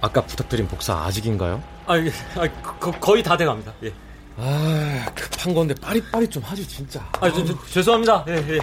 아까 0.00 0.20
부탁드린 0.24 0.66
복사 0.66 0.94
아직인가요? 1.04 1.62
아, 1.86 1.98
예, 1.98 2.10
아 2.36 2.48
거, 2.62 2.90
거의 2.92 3.22
다 3.22 3.36
돼갑니다. 3.36 3.72
예. 3.84 3.92
아, 4.36 5.06
급한 5.14 5.52
건데 5.52 5.74
빠리빠리 5.80 6.28
좀 6.28 6.42
하지 6.42 6.66
진짜. 6.66 7.00
아, 7.20 7.30
저, 7.30 7.44
저, 7.44 7.54
죄송합니다. 7.66 8.24
예, 8.28 8.32
예. 8.34 8.58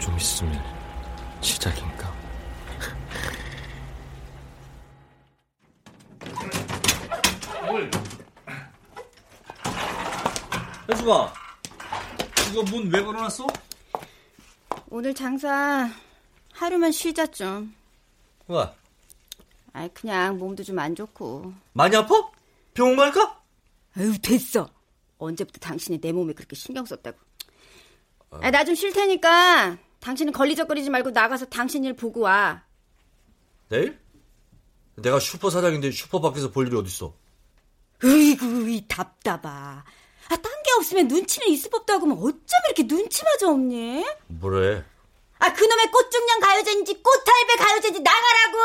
좀 0.00 0.16
있으면 0.16 0.60
시작인가? 1.40 2.12
혜수가 10.88 11.32
이거 12.56 12.62
문 12.70 12.90
왜 12.90 13.02
걸어놨어? 13.02 13.46
오늘 14.88 15.12
장사 15.12 15.90
하루만 16.52 16.90
쉬자 16.90 17.26
좀. 17.26 17.74
왜? 18.48 18.66
아이 19.74 19.90
그냥 19.92 20.38
몸도 20.38 20.64
좀 20.64 20.78
안 20.78 20.94
좋고. 20.94 21.52
많이 21.74 21.94
아파? 21.94 22.14
병원 22.72 22.96
갈까? 22.96 23.42
아유 23.94 24.16
됐어. 24.22 24.70
언제부터 25.18 25.58
당신이 25.58 26.00
내 26.00 26.12
몸에 26.12 26.32
그렇게 26.32 26.56
신경 26.56 26.86
썼다고. 26.86 27.18
아, 28.30 28.50
나 28.50 28.64
좀 28.64 28.74
쉴 28.74 28.90
테니까 28.94 29.76
당신은 30.00 30.32
걸리적거리지 30.32 30.88
말고 30.88 31.10
나가서 31.10 31.44
당신 31.46 31.84
일 31.84 31.92
보고 31.94 32.20
와. 32.20 32.64
내일? 33.68 34.00
내가 34.96 35.18
슈퍼 35.20 35.50
사장인데 35.50 35.90
슈퍼 35.90 36.22
밖에서 36.22 36.50
볼 36.50 36.68
일이 36.68 36.76
어딨어? 36.76 37.12
으이구 38.02 38.70
이 38.70 38.82
답답아. 38.88 39.84
아, 40.28 40.36
딴게 40.36 40.55
없으면 40.76 41.08
눈치는 41.08 41.48
있을 41.48 41.70
법도 41.70 41.92
하고 41.92 42.06
뭐 42.06 42.18
어쩜 42.28 42.40
이렇게 42.66 42.82
눈치마저 42.84 43.48
없니? 43.50 44.04
뭐래? 44.28 44.84
아 45.38 45.52
그놈의 45.52 45.90
꽃중년 45.90 46.40
가요제인지 46.40 47.02
꽃할배 47.02 47.56
가요제인지 47.56 48.00
나가라고! 48.00 48.58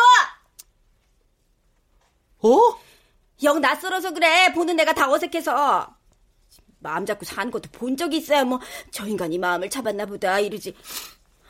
어? 2.44 2.80
영 3.44 3.60
낯설어서 3.62 4.12
그래. 4.14 4.52
보는 4.54 4.76
내가 4.76 4.94
다 4.94 5.10
어색해서. 5.12 5.96
마음 6.80 7.06
잡고 7.06 7.26
사는 7.26 7.52
것도 7.52 7.70
본 7.72 7.96
적이 7.96 8.18
있어야 8.18 8.44
뭐 8.44 8.60
저 8.92 9.06
인간이 9.06 9.38
마음을 9.38 9.70
잡았나 9.70 10.06
보다 10.08 10.40
이러지. 10.40 10.76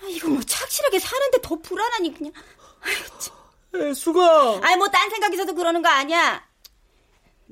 아, 0.02 0.06
이거 0.08 0.28
뭐 0.30 0.42
착실하게 0.44 1.00
사는데 1.00 1.42
더 1.42 1.56
불안하니 1.58 2.14
그냥. 2.14 2.34
아이고 2.82 3.20
참. 3.20 3.94
수가. 3.94 4.60
아이 4.64 4.76
뭐딴 4.76 5.10
생각 5.10 5.34
있어서 5.34 5.54
그러는 5.54 5.82
거 5.82 5.88
아니야. 5.90 6.44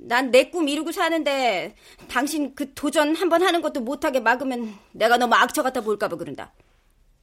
난 0.01 0.31
내 0.31 0.49
꿈 0.51 0.67
이루고 0.69 0.91
사는데 0.91 1.75
당신 2.07 2.55
그 2.55 2.73
도전 2.73 3.15
한번 3.15 3.43
하는 3.43 3.61
것도 3.61 3.81
못하게 3.81 4.19
막으면 4.19 4.77
내가 4.91 5.17
너무 5.17 5.35
악처 5.35 5.63
같아 5.63 5.81
보일까 5.81 6.07
봐 6.07 6.15
그런다. 6.15 6.53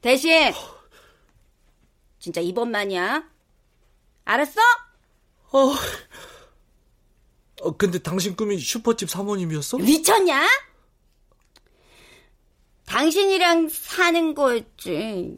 대신 0.01 0.53
진짜 2.19 2.41
이번만이야. 2.41 3.25
알았어? 4.25 4.61
어. 5.53 5.75
어, 7.63 7.77
근데 7.77 7.99
당신 7.99 8.37
꿈이 8.37 8.59
슈퍼집 8.59 9.09
사모님이었어? 9.09 9.79
미쳤냐? 9.79 10.47
당신이랑 12.87 13.69
사는 13.69 14.35
거였지. 14.35 15.37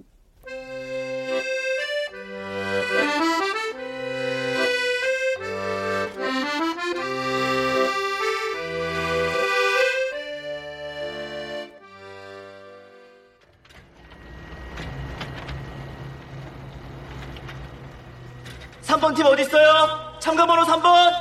삼번팀 18.98 19.26
어딨어요? 19.26 20.16
참가번호 20.18 20.64
3번? 20.64 21.12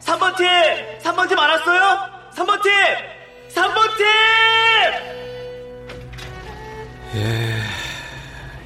3번 0.00 0.36
팀! 0.36 0.46
3번 1.00 1.28
팀 1.28 1.38
알았어요? 1.38 2.10
3번 2.34 2.60
팀! 2.62 2.72
3번 3.54 3.96
팀! 3.96 4.06
예, 7.14 7.62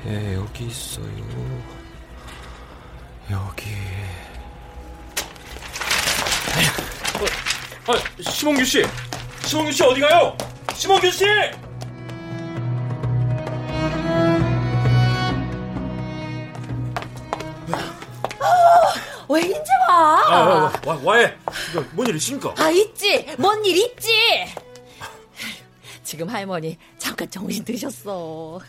예, 0.07 0.35
여기 0.37 0.67
있어요. 0.67 1.05
여기. 3.31 3.77
아, 7.87 8.23
심홍규 8.31 8.65
씨! 8.65 8.87
심홍규 9.43 9.71
씨 9.71 9.83
어디 9.83 10.01
가요? 10.01 10.35
심홍규 10.73 11.11
씨! 11.11 11.27
아, 20.27 20.41
와, 20.41 20.73
와, 20.87 21.01
와해. 21.03 21.37
뭔일 21.93 22.17
있습니까? 22.17 22.55
아, 22.59 22.71
있지. 22.71 23.27
뭔 23.39 23.65
일 23.65 23.77
있지. 23.77 24.11
지금 26.03 26.29
할머니 26.29 26.79
잠깐 26.99 27.31
정신 27.31 27.65
드셨어. 27.65 28.61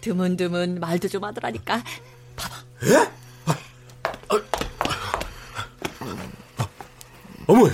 드문드문 0.00 0.78
말도 0.80 1.08
좀 1.08 1.24
하더라니까. 1.24 1.82
봐봐. 2.36 2.56
예? 2.84 3.10
어머, 7.46 7.66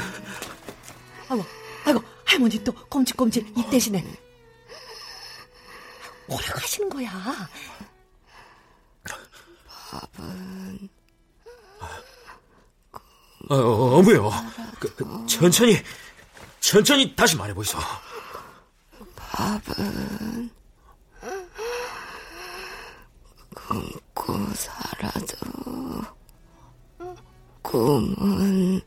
아이고, 1.29 1.45
아이고, 1.85 2.03
할머니 2.25 2.63
또 2.65 2.73
꼼찔꼼찔 2.73 3.53
입 3.57 3.71
대신에. 3.71 4.03
뭐라고 6.27 6.59
하시는 6.61 6.89
거야? 6.89 7.11
밥은 9.91 10.89
어, 13.49 13.55
어, 13.55 13.99
어머요. 13.99 14.31
그, 14.79 14.95
그, 14.95 15.27
천천히, 15.27 15.77
천천히 16.61 17.15
다시 17.17 17.37
말해보이소. 17.37 17.79
밥은 19.17 20.51
굶고 24.15 24.55
살아도 24.55 25.37
꿈은 27.63 28.81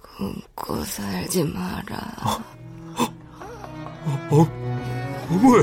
굶고 0.00 0.84
살지 0.84 1.44
마라. 1.44 2.42
어, 4.30 4.46
어머. 5.30 5.60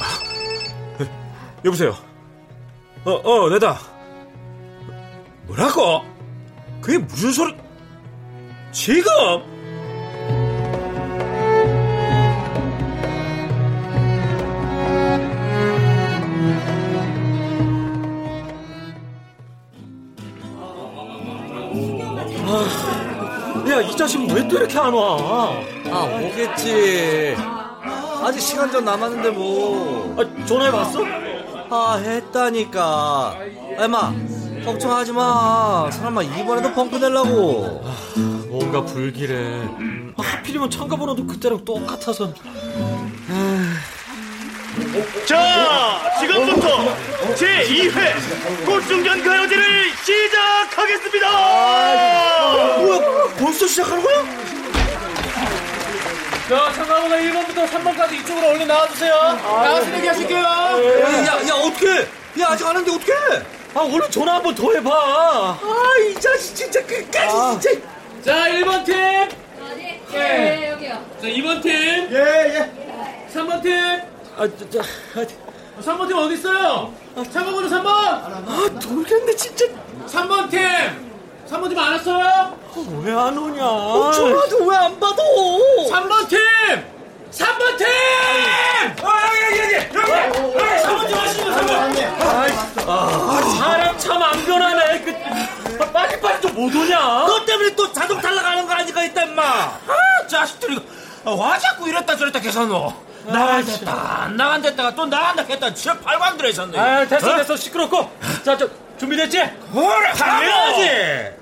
아, 0.00 0.04
여보세요. 1.64 1.96
어, 3.04 3.10
어, 3.12 3.48
내다. 3.50 3.97
뭐라고? 5.48 6.02
그게 6.80 6.98
무슨 6.98 7.32
소리? 7.32 7.54
지금? 8.70 9.10
아, 22.50 23.64
야, 23.70 23.80
이 23.82 23.96
자식은 23.96 24.30
왜또 24.30 24.58
이렇게 24.58 24.78
안 24.78 24.92
와? 24.92 25.52
아, 25.90 26.20
오겠지. 26.22 27.36
아직 28.22 28.40
시간 28.40 28.70
좀 28.70 28.84
남았는데 28.84 29.30
뭐. 29.30 30.16
아, 30.18 30.46
전화해봤어? 30.46 31.00
아, 31.70 31.96
했다니까. 32.02 33.36
엄마, 33.78 34.12
걱정하지 34.72 35.12
마. 35.12 35.88
사람아, 35.90 36.22
이번에도 36.22 36.72
펑크 36.74 36.96
내려고. 36.96 37.82
뭔가 38.48 38.84
불길해. 38.84 39.62
아, 40.16 40.22
하필이면 40.22 40.70
참가번호도 40.70 41.26
그때랑 41.26 41.64
똑같아서. 41.64 42.32
자, 45.26 46.00
지금부터 46.20 46.94
제2회 47.34 48.64
꽃중전 48.66 49.24
가요제를 49.24 49.90
시작하겠습니다! 50.04 51.28
뭐야, 52.78 53.00
벌써 53.38 53.66
시작하는 53.66 54.02
거야? 54.02 54.24
자, 56.48 56.72
참가번호 56.74 57.16
1번부터 57.16 57.66
3번까지 57.68 58.12
이쪽으로 58.20 58.48
얼른 58.48 58.66
나와주세요. 58.68 59.14
나가서 59.14 59.96
얘기하실게요. 59.96 60.38
야, 60.38 61.48
야, 61.48 61.54
어떡해. 61.54 62.00
야, 62.40 62.46
아직 62.50 62.66
안 62.66 62.76
했는데 62.76 62.92
어떡해. 62.92 63.57
아, 63.74 63.80
얼른 63.80 64.10
전화 64.10 64.34
한 64.36 64.42
번 64.42 64.54
더 64.54 64.72
해봐. 64.72 64.90
아, 64.90 65.58
이 66.10 66.14
자식 66.20 66.54
진짜 66.54 66.84
끝까지 66.86 67.60
진짜. 67.60 67.86
자, 68.24 68.48
1번 68.48 68.84
팀. 68.84 68.94
네, 68.96 70.00
네, 70.10 70.70
여기요. 70.70 70.92
자, 71.20 71.26
2번 71.28 71.62
팀. 71.62 71.72
예, 71.72 72.16
예. 72.16 73.28
3번 73.32 73.62
팀. 73.62 73.74
아, 74.36 74.48
저, 74.58 74.70
저, 74.70 74.80
3번 75.82 76.08
팀 76.08 76.16
어디 76.18 76.34
있어요? 76.34 76.92
참가번호 77.30 77.68
3번. 77.68 77.86
아, 77.88 78.68
돌겠네, 78.80 79.36
진짜. 79.36 79.66
3번 80.06 80.50
팀. 80.50 80.60
3번 81.48 81.68
팀 81.68 81.78
안 81.78 81.92
왔어요? 81.92 82.58
왜안 83.04 83.36
오냐? 83.38 83.64
어, 83.66 84.10
전화도 84.12 84.64
왜 84.66 84.76
안 84.76 84.98
받아? 84.98 85.22
3번 85.22 86.28
팀. 86.28 86.38
3번 87.38 87.78
팀. 87.78 87.86
아, 89.06 89.30
여기, 89.46 89.58
여기, 89.60 89.74
여기! 89.94 90.12
3번 90.82 91.06
팀 91.08 91.16
하시죠, 91.18 91.44
3번. 91.50 92.88
아, 92.90 93.42
사람 93.58 93.98
참 93.98 94.22
안 94.22 94.44
변하네. 94.44 95.00
그, 95.02 95.82
아, 95.82 95.90
빨리빨리 95.92 96.40
좀 96.40 96.48
못 96.58 96.74
오냐? 96.74 96.98
너 96.98 97.44
때문에 97.44 97.74
또 97.76 97.92
자동 97.92 98.20
탈락하는 98.20 98.66
거 98.66 98.72
아니까 98.74 99.04
있다, 99.04 99.22
임마. 99.22 99.42
아, 99.42 100.26
자식들이 100.28 100.80
아, 101.24 101.30
와 101.30 101.58
자꾸 101.58 101.88
이랬다 101.88 102.16
저랬다 102.16 102.40
계산노. 102.40 102.92
나간댔다, 103.26 104.22
안 104.24 104.36
나간댔다가 104.36 104.94
또 104.94 105.04
나간다 105.06 105.42
했다. 105.42 105.72
진짜 105.74 105.98
팔광들에 106.00 106.48
있었네. 106.50 106.78
아, 106.78 107.06
됐어, 107.06 107.36
됐어. 107.36 107.56
시끄럽고. 107.56 108.10
자, 108.44 108.56
저, 108.56 108.66
준비됐지? 108.98 109.36
그래, 109.36 110.12
당연하지. 110.16 111.38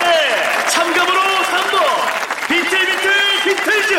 네, 0.00 0.66
참가번호 0.68 1.20
3번 1.20 2.43
비틀비틀 2.54 3.10
비틀즈 3.42 3.94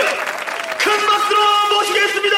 큰 0.78 1.08
박수로 1.08 1.42
모시겠습니다. 1.74 2.36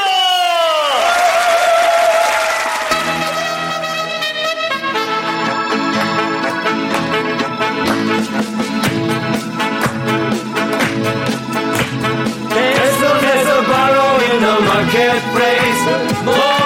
in 14.19 14.41
the 14.41 14.61
marketplace 14.61 16.56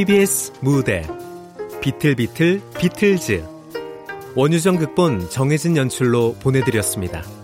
KBS 0.00 0.52
무대 0.60 1.06
비틀비틀 1.82 2.62
비틀즈 2.78 3.44
원유정 4.34 4.76
극본 4.78 5.28
정혜진 5.28 5.76
연출로 5.76 6.36
보내드렸습니다. 6.40 7.39